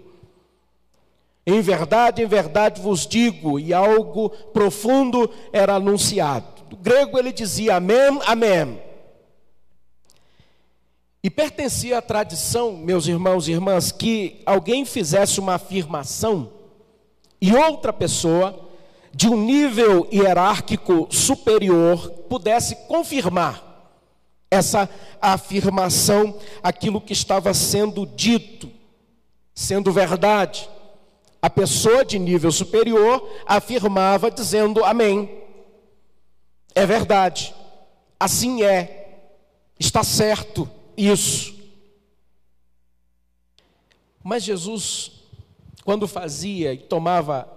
[1.49, 6.45] Em verdade, em verdade vos digo, e algo profundo era anunciado.
[6.69, 8.81] No grego ele dizia amém, amém.
[11.23, 16.51] E pertencia à tradição, meus irmãos e irmãs, que alguém fizesse uma afirmação
[17.39, 18.67] e outra pessoa
[19.13, 23.63] de um nível hierárquico superior pudesse confirmar
[24.51, 24.89] essa
[25.21, 28.69] afirmação, aquilo que estava sendo dito,
[29.55, 30.69] sendo verdade.
[31.41, 35.43] A pessoa de nível superior afirmava dizendo amém.
[36.73, 37.53] É verdade.
[38.19, 39.05] Assim é.
[39.79, 41.55] Está certo isso.
[44.23, 45.11] Mas Jesus,
[45.85, 47.47] quando fazia e tomava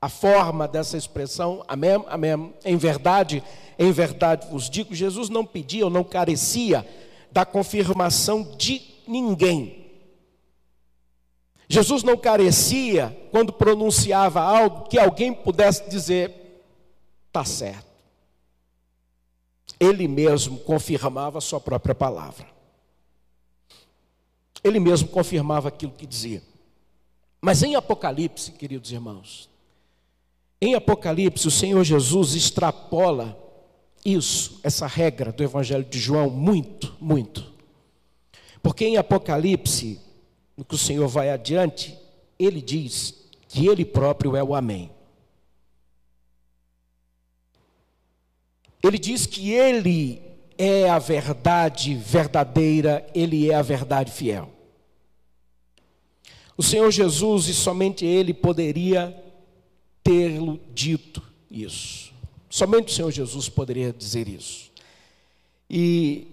[0.00, 3.42] a forma dessa expressão, amém, amém, em verdade,
[3.78, 6.86] em verdade vos digo, Jesus não pedia ou não carecia
[7.32, 9.83] da confirmação de ninguém.
[11.74, 16.62] Jesus não carecia quando pronunciava algo que alguém pudesse dizer,
[17.26, 17.84] está certo.
[19.80, 22.46] Ele mesmo confirmava a sua própria palavra.
[24.62, 26.44] Ele mesmo confirmava aquilo que dizia.
[27.40, 29.50] Mas em Apocalipse, queridos irmãos,
[30.60, 33.36] em Apocalipse, o Senhor Jesus extrapola
[34.04, 37.52] isso, essa regra do Evangelho de João, muito, muito.
[38.62, 40.00] Porque em Apocalipse,
[40.56, 41.96] no que o Senhor vai adiante,
[42.38, 43.14] ele diz
[43.48, 44.90] que ele próprio é o Amém.
[48.82, 50.22] Ele diz que ele
[50.58, 54.50] é a verdade verdadeira, ele é a verdade fiel.
[56.56, 59.20] O Senhor Jesus e somente ele poderia
[60.04, 62.12] tê-lo dito isso.
[62.54, 64.70] Somente o Senhor Jesus poderia dizer isso.
[65.68, 66.28] E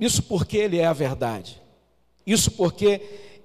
[0.00, 1.60] isso porque Ele é a verdade.
[2.26, 3.00] Isso porque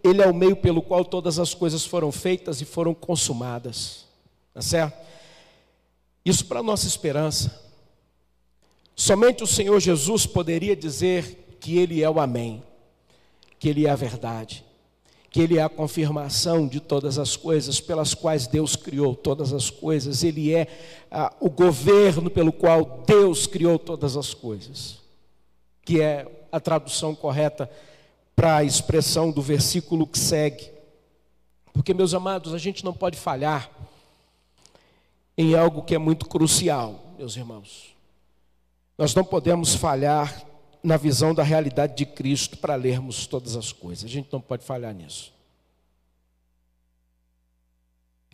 [0.08, 4.06] Ele é o meio pelo qual todas as coisas foram feitas e foram consumadas.
[4.54, 4.98] Tá certo?
[6.24, 7.64] Isso para nossa esperança.
[8.96, 12.64] Somente o Senhor Jesus poderia dizer que Ele é o Amém,
[13.60, 14.66] que Ele é a verdade
[15.36, 19.70] que Ele é a confirmação de todas as coisas pelas quais Deus criou todas as
[19.70, 20.66] coisas, Ele é
[21.12, 25.00] ah, o governo pelo qual Deus criou todas as coisas,
[25.84, 27.70] que é a tradução correta
[28.36, 30.70] para a expressão do versículo que segue.
[31.72, 33.70] Porque, meus amados, a gente não pode falhar
[35.38, 37.96] em algo que é muito crucial, meus irmãos.
[38.98, 40.46] Nós não podemos falhar
[40.82, 44.06] na visão da realidade de Cristo para lermos todas as coisas.
[44.06, 45.34] A gente não pode falhar nisso.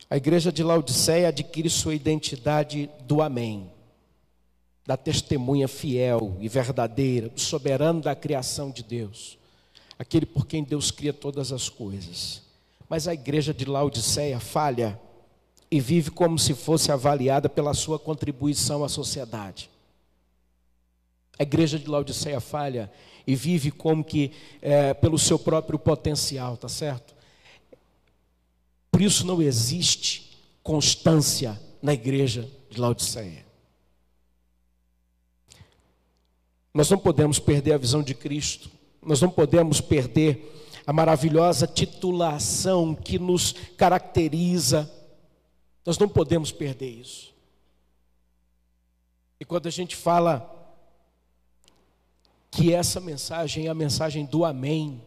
[0.10, 3.72] A igreja de Laodiceia adquire sua identidade do Amém,
[4.86, 9.38] da testemunha fiel e verdadeira, do soberano da criação de Deus,
[10.02, 12.42] aquele por quem Deus cria todas as coisas.
[12.90, 15.00] Mas a igreja de Laodiceia falha
[15.70, 19.70] e vive como se fosse avaliada pela sua contribuição à sociedade.
[21.38, 22.92] A igreja de Laodiceia falha
[23.28, 27.14] e vive como que é, pelo seu próprio potencial, tá certo?
[28.90, 33.46] Por isso não existe constância na igreja de Laodiceia.
[36.74, 42.96] Nós não podemos perder a visão de Cristo, nós não podemos perder a maravilhosa titulação
[42.96, 44.92] que nos caracteriza,
[45.86, 47.34] nós não podemos perder isso.
[49.40, 50.62] E quando a gente fala
[52.52, 55.02] que essa mensagem é a mensagem do Amém.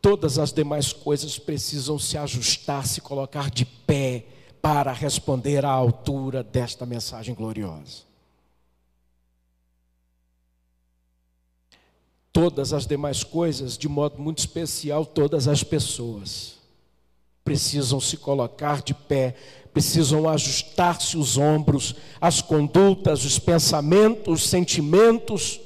[0.00, 4.26] Todas as demais coisas precisam se ajustar, se colocar de pé
[4.62, 8.11] para responder à altura desta mensagem gloriosa.
[12.32, 16.54] Todas as demais coisas, de modo muito especial, todas as pessoas.
[17.44, 19.36] Precisam se colocar de pé,
[19.72, 25.60] precisam ajustar-se os ombros, as condutas, os pensamentos, os sentimentos,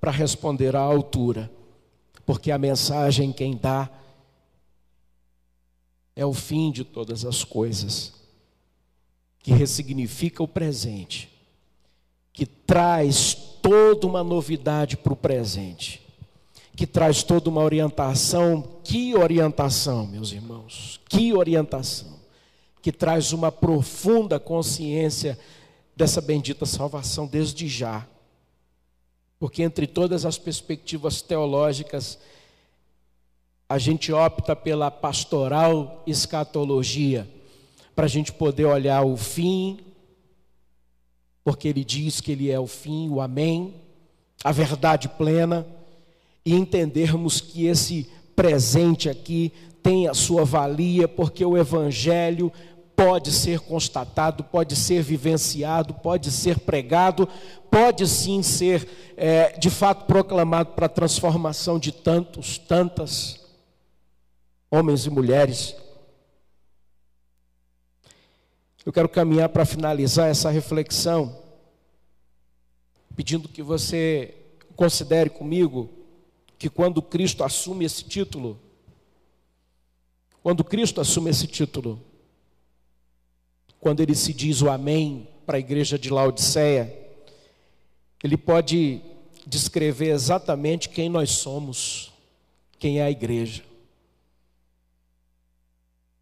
[0.00, 1.50] para responder à altura,
[2.24, 3.90] porque a mensagem quem dá
[6.14, 8.12] é o fim de todas as coisas,
[9.40, 11.28] que ressignifica o presente,
[12.32, 13.34] que traz
[13.68, 16.00] toda uma novidade para o presente
[16.76, 18.62] que traz toda uma orientação.
[18.84, 21.00] Que orientação, meus irmãos?
[21.08, 22.20] Que orientação!
[22.80, 25.36] Que traz uma profunda consciência
[25.96, 28.06] dessa bendita salvação desde já.
[29.40, 32.18] Porque entre todas as perspectivas teológicas,
[33.68, 37.26] a gente opta pela pastoral escatologia,
[37.96, 39.80] para a gente poder olhar o fim,
[41.46, 43.76] porque ele diz que ele é o fim, o amém,
[44.42, 45.64] a verdade plena
[46.44, 52.52] e entendermos que esse presente aqui tem a sua valia, porque o Evangelho
[52.96, 57.28] pode ser constatado, pode ser vivenciado, pode ser pregado,
[57.70, 63.38] pode sim ser é, de fato proclamado para a transformação de tantos, tantas
[64.68, 65.76] homens e mulheres.
[68.86, 71.36] Eu quero caminhar para finalizar essa reflexão,
[73.16, 74.32] pedindo que você
[74.76, 75.90] considere comigo
[76.56, 78.56] que quando Cristo assume esse título,
[80.40, 82.00] quando Cristo assume esse título,
[83.80, 86.96] quando ele se diz o Amém para a igreja de Laodiceia,
[88.22, 89.00] ele pode
[89.44, 92.12] descrever exatamente quem nós somos,
[92.78, 93.64] quem é a igreja.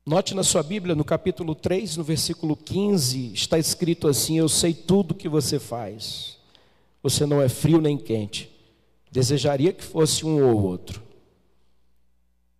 [0.07, 4.75] Note na sua Bíblia, no capítulo 3, no versículo 15, está escrito assim: Eu sei
[4.75, 6.37] tudo que você faz,
[7.03, 8.51] você não é frio nem quente.
[9.11, 11.03] Desejaria que fosse um ou outro.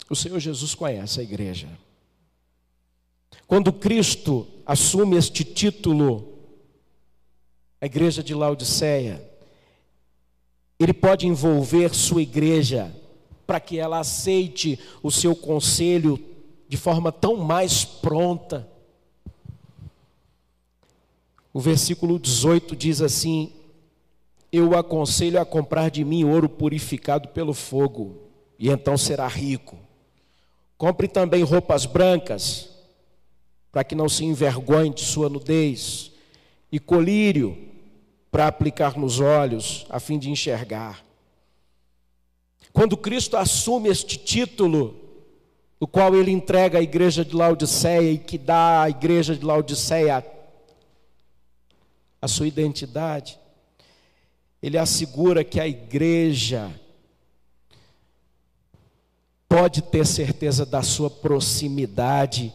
[0.09, 1.69] O Senhor Jesus conhece a igreja.
[3.47, 6.39] Quando Cristo assume este título,
[7.79, 9.23] a igreja de Laodiceia,
[10.81, 12.91] ele pode envolver sua igreja
[13.47, 16.34] para que ela aceite o seu conselho
[16.75, 18.69] de forma tão mais pronta.
[21.53, 23.53] O versículo 18 diz assim:
[24.51, 28.25] eu o aconselho a comprar de mim ouro purificado pelo fogo,
[28.59, 29.79] e então será rico.
[30.77, 32.71] Compre também roupas brancas,
[33.71, 36.11] para que não se envergonhe de sua nudez,
[36.73, 37.57] e colírio
[38.33, 41.05] para aplicar nos olhos, a fim de enxergar.
[42.73, 45.04] Quando Cristo assume este título,
[45.79, 50.25] o qual ele entrega à igreja de Laodiceia e que dá à igreja de Laodiceia
[52.23, 53.39] a sua identidade,
[54.63, 56.73] ele assegura que a igreja
[59.47, 62.51] pode ter certeza da sua proximidade,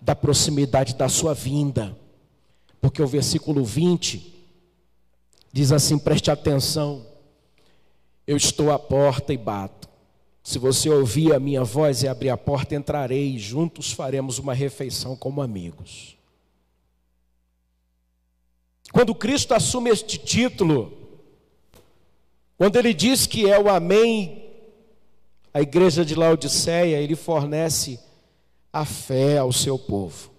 [0.00, 1.94] da proximidade da sua vinda.
[2.80, 4.34] Porque o versículo 20
[5.52, 7.06] diz assim: preste atenção,
[8.26, 9.89] eu estou à porta e bato.
[10.42, 14.54] Se você ouvir a minha voz e abrir a porta, entrarei e juntos faremos uma
[14.54, 16.16] refeição como amigos.
[18.92, 20.92] Quando Cristo assume este título,
[22.56, 24.44] quando ele diz que é o Amém,
[25.52, 28.00] a igreja de Laodiceia, ele fornece
[28.72, 30.30] a fé ao seu povo.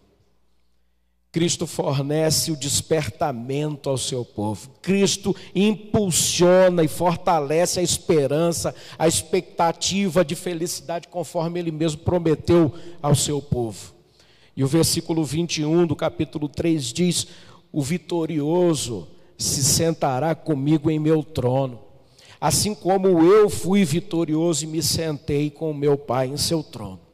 [1.31, 4.69] Cristo fornece o despertamento ao seu povo.
[4.81, 13.15] Cristo impulsiona e fortalece a esperança, a expectativa de felicidade, conforme ele mesmo prometeu ao
[13.15, 13.93] seu povo.
[14.57, 17.27] E o versículo 21 do capítulo 3 diz:
[17.71, 19.07] O vitorioso
[19.37, 21.91] se sentará comigo em meu trono
[22.41, 27.10] assim como eu fui vitorioso e me sentei com meu Pai em seu trono.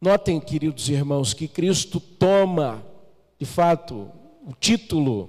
[0.00, 2.86] Notem, queridos irmãos, que Cristo toma,
[3.36, 4.12] de fato,
[4.46, 5.28] o título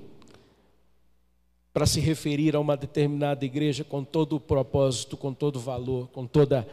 [1.74, 6.10] para se referir a uma determinada igreja com todo o propósito, com todo o valor,
[6.10, 6.68] com toda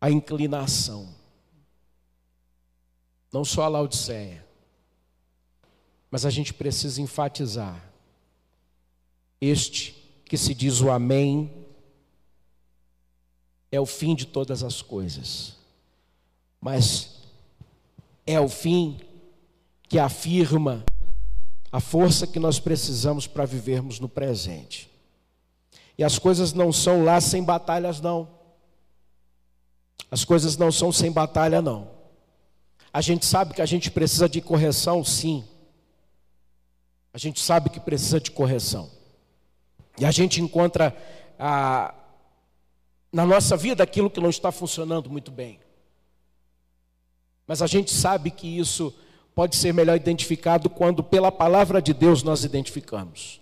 [0.00, 1.14] a inclinação.
[3.32, 4.44] Não só a Laodiceia,
[6.10, 7.92] mas a gente precisa enfatizar
[9.40, 9.94] este
[10.24, 11.65] que se diz o Amém
[13.70, 15.56] é o fim de todas as coisas,
[16.60, 17.22] mas
[18.26, 18.98] é o fim
[19.88, 20.84] que afirma
[21.70, 24.90] a força que nós precisamos para vivermos no presente.
[25.98, 28.28] E as coisas não são lá sem batalhas, não.
[30.10, 31.90] As coisas não são sem batalha, não.
[32.92, 35.44] A gente sabe que a gente precisa de correção, sim.
[37.12, 38.90] A gente sabe que precisa de correção.
[39.98, 40.96] E a gente encontra
[41.38, 41.94] a,
[43.12, 45.60] na nossa vida aquilo que não está funcionando muito bem.
[47.46, 48.92] Mas a gente sabe que isso
[49.34, 53.40] pode ser melhor identificado quando, pela palavra de Deus, nós identificamos.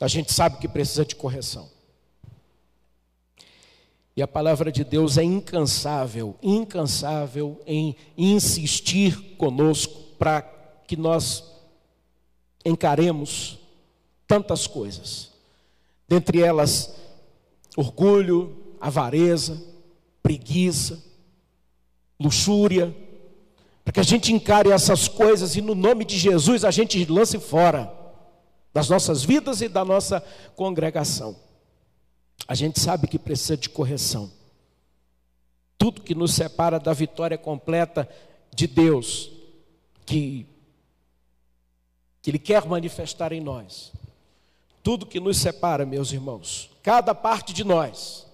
[0.00, 1.68] A gente sabe que precisa de correção.
[4.16, 10.42] E a palavra de Deus é incansável, incansável em insistir conosco para
[10.86, 11.42] que nós
[12.64, 13.58] encaremos
[14.26, 15.32] tantas coisas.
[16.08, 16.94] Dentre elas,
[17.76, 19.60] orgulho, avareza,
[20.22, 21.02] preguiça,
[22.18, 22.94] luxúria,
[23.84, 27.38] para que a gente encare essas coisas e no nome de Jesus a gente lance
[27.38, 27.92] fora
[28.72, 30.20] das nossas vidas e da nossa
[30.56, 31.36] congregação.
[32.48, 34.30] A gente sabe que precisa de correção.
[35.78, 38.08] Tudo que nos separa da vitória completa
[38.54, 39.30] de Deus,
[40.06, 40.46] que,
[42.22, 43.92] que Ele quer manifestar em nós.
[44.84, 48.26] Tudo que nos separa, meus irmãos, cada parte de nós,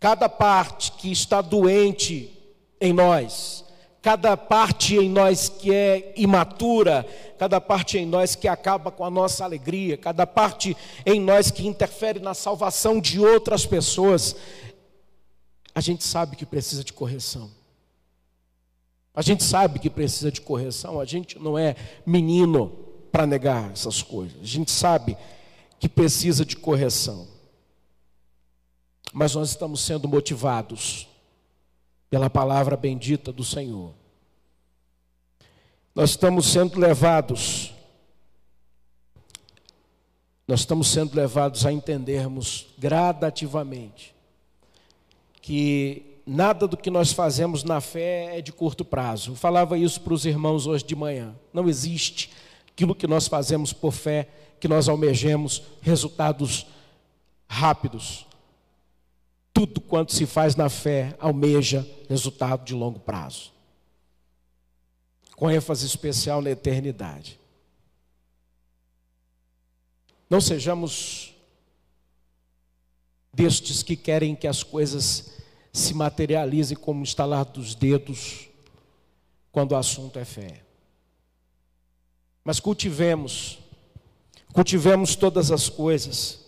[0.00, 2.32] cada parte que está doente
[2.80, 3.62] em nós,
[4.00, 7.06] cada parte em nós que é imatura,
[7.38, 10.74] cada parte em nós que acaba com a nossa alegria, cada parte
[11.04, 14.34] em nós que interfere na salvação de outras pessoas,
[15.74, 17.50] a gente sabe que precisa de correção.
[19.14, 21.76] A gente sabe que precisa de correção, a gente não é
[22.06, 22.72] menino
[23.12, 25.18] para negar essas coisas, a gente sabe
[25.82, 27.26] que precisa de correção.
[29.12, 31.08] Mas nós estamos sendo motivados
[32.08, 33.92] pela palavra bendita do Senhor.
[35.92, 37.74] Nós estamos sendo levados,
[40.46, 44.14] nós estamos sendo levados a entendermos gradativamente
[45.40, 49.32] que nada do que nós fazemos na fé é de curto prazo.
[49.32, 51.34] Eu falava isso para os irmãos hoje de manhã.
[51.52, 52.30] Não existe
[52.72, 56.66] aquilo que nós fazemos por fé, que nós almejemos resultados
[57.48, 58.26] rápidos.
[59.52, 63.52] Tudo quanto se faz na fé almeja resultado de longo prazo,
[65.36, 67.38] com ênfase especial na eternidade.
[70.28, 71.34] Não sejamos
[73.34, 75.32] destes que querem que as coisas
[75.72, 78.48] se materializem como estalar dos dedos
[79.50, 80.71] quando o assunto é fé.
[82.44, 83.58] Mas cultivemos,
[84.52, 86.42] cultivemos todas as coisas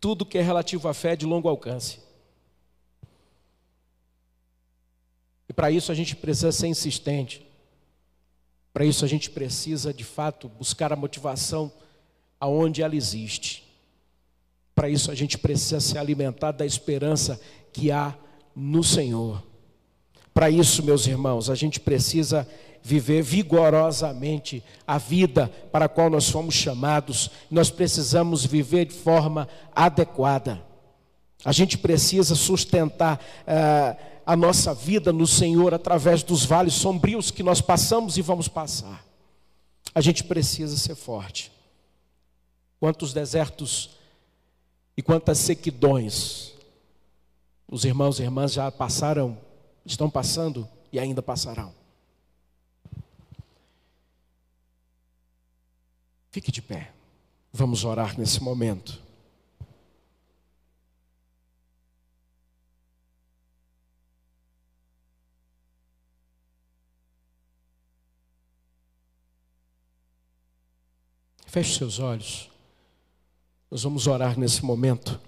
[0.00, 1.98] tudo que é relativo à fé é de longo alcance.
[5.48, 7.46] E para isso a gente precisa ser insistente.
[8.72, 11.70] Para isso a gente precisa, de fato, buscar a motivação
[12.38, 13.68] aonde ela existe.
[14.74, 17.38] Para isso a gente precisa se alimentar da esperança
[17.72, 18.16] que há
[18.56, 19.44] no Senhor.
[20.32, 22.48] Para isso, meus irmãos, a gente precisa
[22.82, 29.48] viver vigorosamente a vida para a qual nós fomos chamados, nós precisamos viver de forma
[29.74, 30.62] adequada.
[31.44, 37.42] A gente precisa sustentar uh, a nossa vida no Senhor através dos vales sombrios que
[37.42, 39.04] nós passamos e vamos passar.
[39.94, 41.50] A gente precisa ser forte.
[42.78, 43.90] Quantos desertos
[44.96, 46.50] e quantas sequidões
[47.70, 49.38] os irmãos e irmãs já passaram,
[49.86, 51.72] estão passando e ainda passarão.
[56.30, 56.92] Fique de pé.
[57.52, 59.02] Vamos orar nesse momento.
[71.46, 72.48] Feche seus olhos.
[73.68, 75.20] Nós vamos orar nesse momento.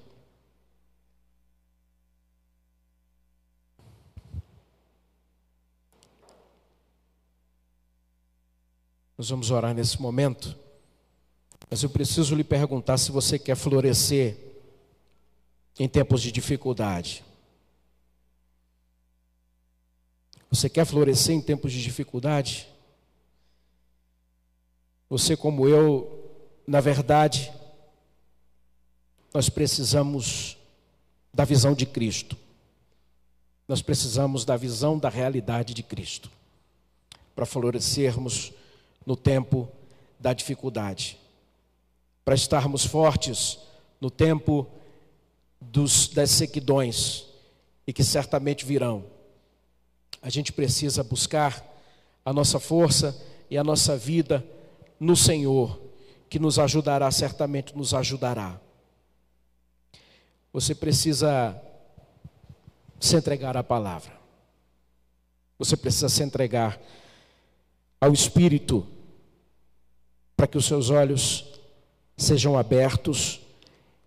[9.18, 10.61] Nós vamos orar nesse momento.
[11.72, 14.36] Mas eu preciso lhe perguntar se você quer florescer
[15.78, 17.24] em tempos de dificuldade.
[20.50, 22.68] Você quer florescer em tempos de dificuldade?
[25.08, 26.30] Você, como eu,
[26.66, 27.50] na verdade,
[29.32, 30.58] nós precisamos
[31.32, 32.36] da visão de Cristo.
[33.66, 36.30] Nós precisamos da visão da realidade de Cristo
[37.34, 38.52] para florescermos
[39.06, 39.66] no tempo
[40.20, 41.21] da dificuldade
[42.24, 43.58] para estarmos fortes
[44.00, 44.66] no tempo
[45.60, 47.26] dos, das sequidões
[47.86, 49.04] e que certamente virão.
[50.20, 51.64] A gente precisa buscar
[52.24, 53.20] a nossa força
[53.50, 54.44] e a nossa vida
[54.98, 55.80] no Senhor,
[56.28, 58.60] que nos ajudará, certamente nos ajudará.
[60.52, 61.60] Você precisa
[63.00, 64.12] se entregar à palavra.
[65.58, 66.80] Você precisa se entregar
[68.00, 68.86] ao Espírito
[70.36, 71.51] para que os seus olhos
[72.22, 73.40] sejam abertos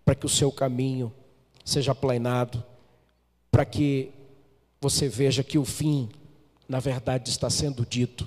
[0.04, 1.12] para que o seu caminho
[1.64, 2.62] seja aplanado,
[3.50, 4.10] para que
[4.80, 6.08] você veja que o fim,
[6.68, 8.26] na verdade, está sendo dito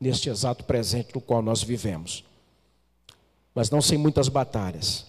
[0.00, 2.24] neste exato presente no qual nós vivemos.
[3.54, 5.06] Mas não sem muitas batalhas.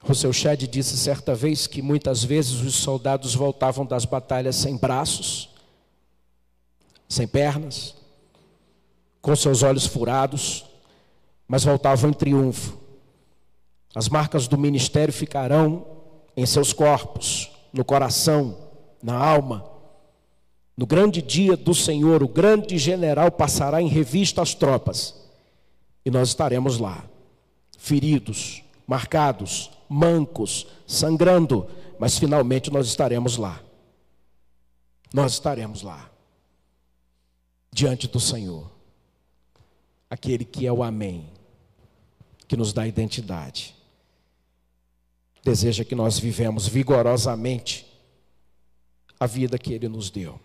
[0.00, 5.50] Rousseau Chad disse certa vez que muitas vezes os soldados voltavam das batalhas sem braços,
[7.08, 7.94] sem pernas,
[9.20, 10.69] com seus olhos furados,
[11.50, 12.78] mas voltavam em triunfo.
[13.92, 15.84] As marcas do ministério ficarão
[16.36, 18.56] em seus corpos, no coração,
[19.02, 19.68] na alma.
[20.76, 25.16] No grande dia do Senhor, o grande general passará em revista as tropas
[26.04, 27.04] e nós estaremos lá,
[27.76, 31.66] feridos, marcados, mancos, sangrando,
[31.98, 33.60] mas finalmente nós estaremos lá.
[35.12, 36.08] Nós estaremos lá,
[37.72, 38.70] diante do Senhor,
[40.08, 41.39] aquele que é o Amém,
[42.50, 43.76] que nos dá identidade.
[45.44, 47.86] Deseja que nós vivemos vigorosamente
[49.20, 50.40] a vida que Ele nos deu.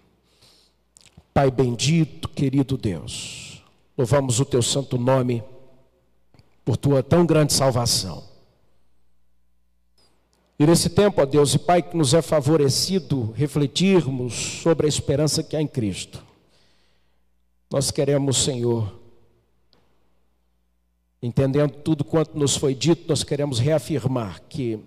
[1.34, 3.60] Pai bendito, querido Deus,
[3.98, 5.44] louvamos o Teu santo nome
[6.64, 8.24] por Tua tão grande salvação.
[10.60, 15.42] E nesse tempo, ó Deus e Pai, que nos é favorecido refletirmos sobre a esperança
[15.42, 16.24] que há em Cristo.
[17.72, 19.05] Nós queremos, Senhor,
[21.22, 24.80] entendendo tudo quanto nos foi dito, nós queremos reafirmar que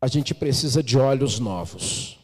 [0.00, 2.18] a gente precisa de olhos novos.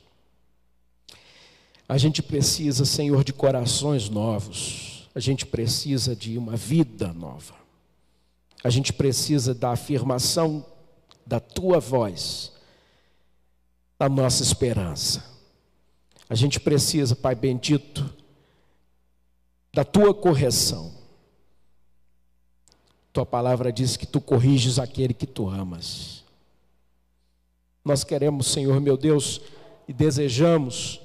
[1.89, 5.09] A gente precisa, Senhor, de corações novos.
[5.15, 7.55] A gente precisa de uma vida nova.
[8.65, 10.65] A gente precisa da afirmação
[11.25, 12.53] da tua voz,
[13.99, 15.25] da nossa esperança.
[16.29, 18.13] A gente precisa, Pai bendito,
[19.73, 20.96] da tua correção.
[23.17, 26.23] Tua palavra diz que tu corriges aquele que tu amas.
[27.83, 29.41] Nós queremos, Senhor meu Deus,
[29.89, 31.01] e desejamos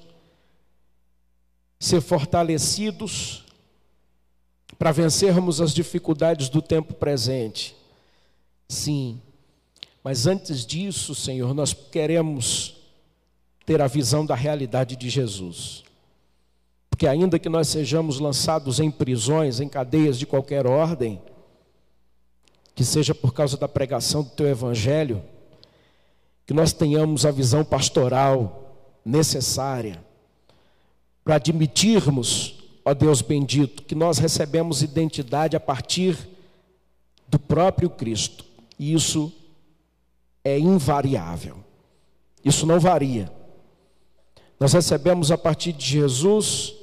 [1.79, 3.45] ser fortalecidos
[4.77, 7.73] para vencermos as dificuldades do tempo presente.
[8.67, 9.21] Sim,
[10.03, 12.75] mas antes disso, Senhor, nós queremos
[13.65, 15.85] ter a visão da realidade de Jesus.
[16.89, 21.21] Porque ainda que nós sejamos lançados em prisões, em cadeias de qualquer ordem,
[22.81, 25.21] que seja por causa da pregação do teu evangelho,
[26.47, 28.75] que nós tenhamos a visão pastoral
[29.05, 30.03] necessária
[31.23, 36.17] para admitirmos, ó Deus bendito, que nós recebemos identidade a partir
[37.27, 38.43] do próprio Cristo.
[38.79, 39.31] E isso
[40.43, 41.57] é invariável.
[42.43, 43.31] Isso não varia.
[44.59, 46.73] Nós recebemos a partir de Jesus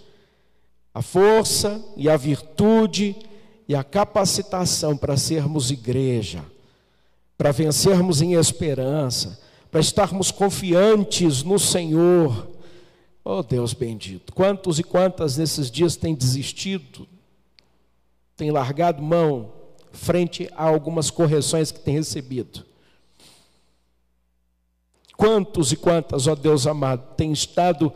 [0.94, 3.16] a força e a virtude
[3.68, 6.42] e a capacitação para sermos igreja,
[7.36, 9.38] para vencermos em esperança,
[9.70, 12.48] para estarmos confiantes no Senhor.
[13.22, 17.06] Oh Deus bendito, quantos e quantas nesses dias têm desistido,
[18.34, 19.52] têm largado mão
[19.92, 22.64] frente a algumas correções que têm recebido.
[25.14, 27.92] Quantos e quantas, ó Deus amado, têm estado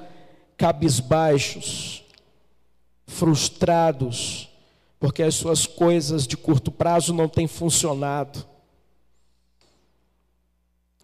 [0.57, 2.05] cabisbaixos,
[3.07, 4.52] frustrados,
[5.03, 8.47] porque as suas coisas de curto prazo não têm funcionado.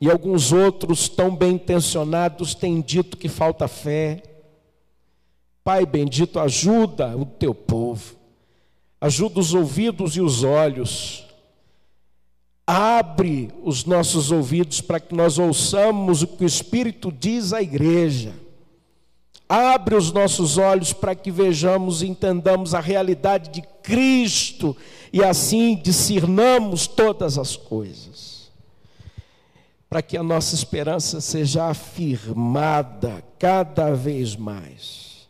[0.01, 4.22] E alguns outros, tão bem intencionados, têm dito que falta fé.
[5.64, 8.14] Pai bendito, ajuda o teu povo,
[9.01, 11.26] ajuda os ouvidos e os olhos
[12.70, 18.34] Abre os nossos ouvidos para que nós ouçamos o que o Espírito diz à igreja.
[19.49, 24.76] Abre os nossos olhos para que vejamos e entendamos a realidade de Cristo
[25.11, 28.51] e assim discernamos todas as coisas.
[29.88, 35.26] Para que a nossa esperança seja afirmada cada vez mais.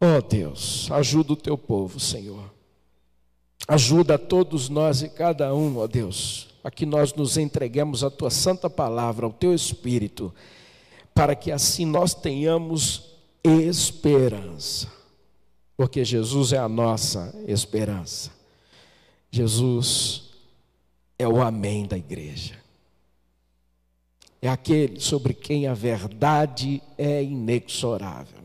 [0.00, 2.50] Oh Deus, ajuda o teu povo, Senhor.
[3.68, 8.30] Ajuda todos nós e cada um, ó Deus, a que nós nos entreguemos à tua
[8.30, 10.34] santa palavra, ao teu espírito,
[11.14, 13.10] para que assim nós tenhamos
[13.42, 14.88] esperança.
[15.76, 18.30] Porque Jesus é a nossa esperança.
[19.30, 20.30] Jesus
[21.18, 22.58] é o amém da igreja.
[24.42, 28.40] É aquele sobre quem a verdade é inexorável.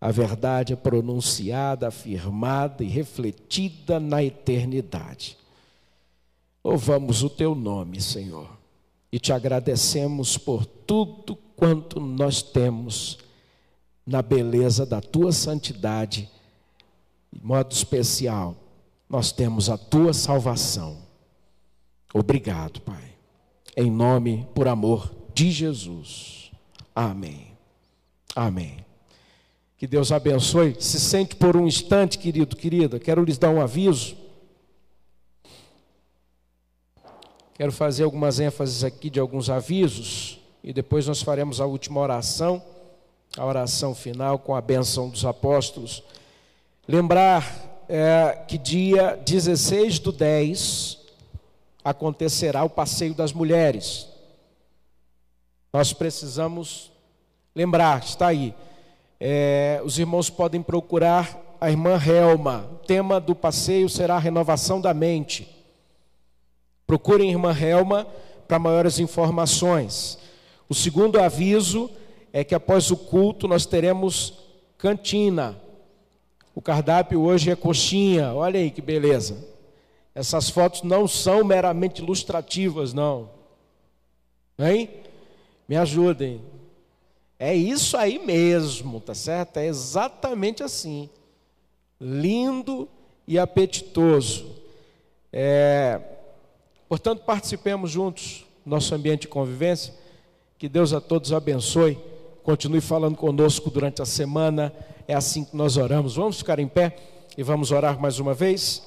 [0.00, 5.36] A verdade é pronunciada, afirmada e refletida na eternidade.
[6.64, 8.48] Louvamos o teu nome, Senhor,
[9.12, 13.18] e te agradecemos por tudo quanto nós temos
[14.06, 16.28] na beleza da tua santidade
[17.32, 18.56] De modo especial,
[19.08, 20.98] nós temos a tua salvação.
[22.12, 23.14] Obrigado, Pai.
[23.76, 26.50] Em nome, por amor de Jesus.
[26.94, 27.52] Amém.
[28.34, 28.84] Amém.
[29.76, 30.76] Que Deus abençoe.
[30.80, 32.98] Se sente por um instante, querido, querida.
[32.98, 34.16] Quero lhes dar um aviso.
[37.60, 40.40] Quero fazer algumas ênfases aqui de alguns avisos.
[40.64, 42.62] E depois nós faremos a última oração,
[43.36, 46.02] a oração final com a bênção dos apóstolos.
[46.88, 51.00] Lembrar é, que dia 16 do 10
[51.84, 54.08] acontecerá o passeio das mulheres.
[55.70, 56.90] Nós precisamos
[57.54, 58.54] lembrar, está aí.
[59.20, 62.70] É, os irmãos podem procurar a irmã Helma.
[62.72, 65.59] O tema do passeio será a renovação da mente.
[66.90, 68.04] Procurem a irmã Helma
[68.48, 70.18] para maiores informações.
[70.68, 71.88] O segundo aviso
[72.32, 74.40] é que após o culto nós teremos
[74.76, 75.56] cantina.
[76.52, 78.34] O cardápio hoje é coxinha.
[78.34, 79.36] Olha aí que beleza.
[80.12, 83.30] Essas fotos não são meramente ilustrativas, não.
[84.58, 84.90] Hein?
[85.68, 86.40] Me ajudem.
[87.38, 89.58] É isso aí mesmo, tá certo?
[89.58, 91.08] É exatamente assim.
[92.00, 92.88] Lindo
[93.28, 94.56] e apetitoso.
[95.32, 96.00] É,
[96.90, 99.94] portanto, participemos juntos do nosso ambiente de convivência.
[100.58, 101.96] Que Deus a todos abençoe.
[102.42, 104.74] Continue falando conosco durante a semana.
[105.08, 106.16] É assim que nós oramos.
[106.16, 106.96] Vamos ficar em pé
[107.38, 108.82] e vamos orar mais uma vez.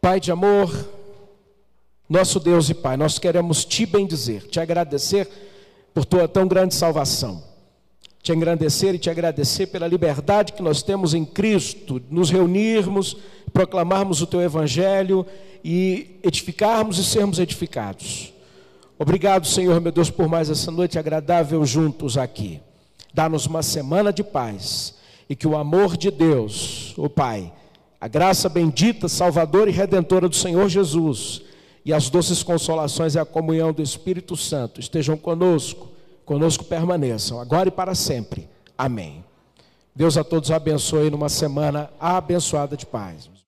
[0.00, 0.72] Pai de amor,
[2.08, 5.28] nosso Deus e Pai, nós queremos te bendizer, te agradecer
[5.92, 7.42] por tua tão grande salvação.
[8.26, 13.16] Te engrandecer e te agradecer pela liberdade que nós temos em Cristo, nos reunirmos,
[13.52, 15.24] proclamarmos o teu evangelho
[15.62, 18.34] e edificarmos e sermos edificados.
[18.98, 22.60] Obrigado, Senhor, meu Deus, por mais essa noite agradável juntos aqui.
[23.14, 24.96] Dá-nos uma semana de paz
[25.30, 27.52] e que o amor de Deus, o Pai,
[28.00, 31.42] a graça bendita, salvadora e redentora do Senhor Jesus
[31.84, 35.94] e as doces consolações e a comunhão do Espírito Santo estejam conosco,
[36.26, 38.50] conosco permaneçam, agora e para sempre.
[38.76, 39.24] Amém.
[39.94, 43.30] Deus a todos abençoe numa semana abençoada de paz.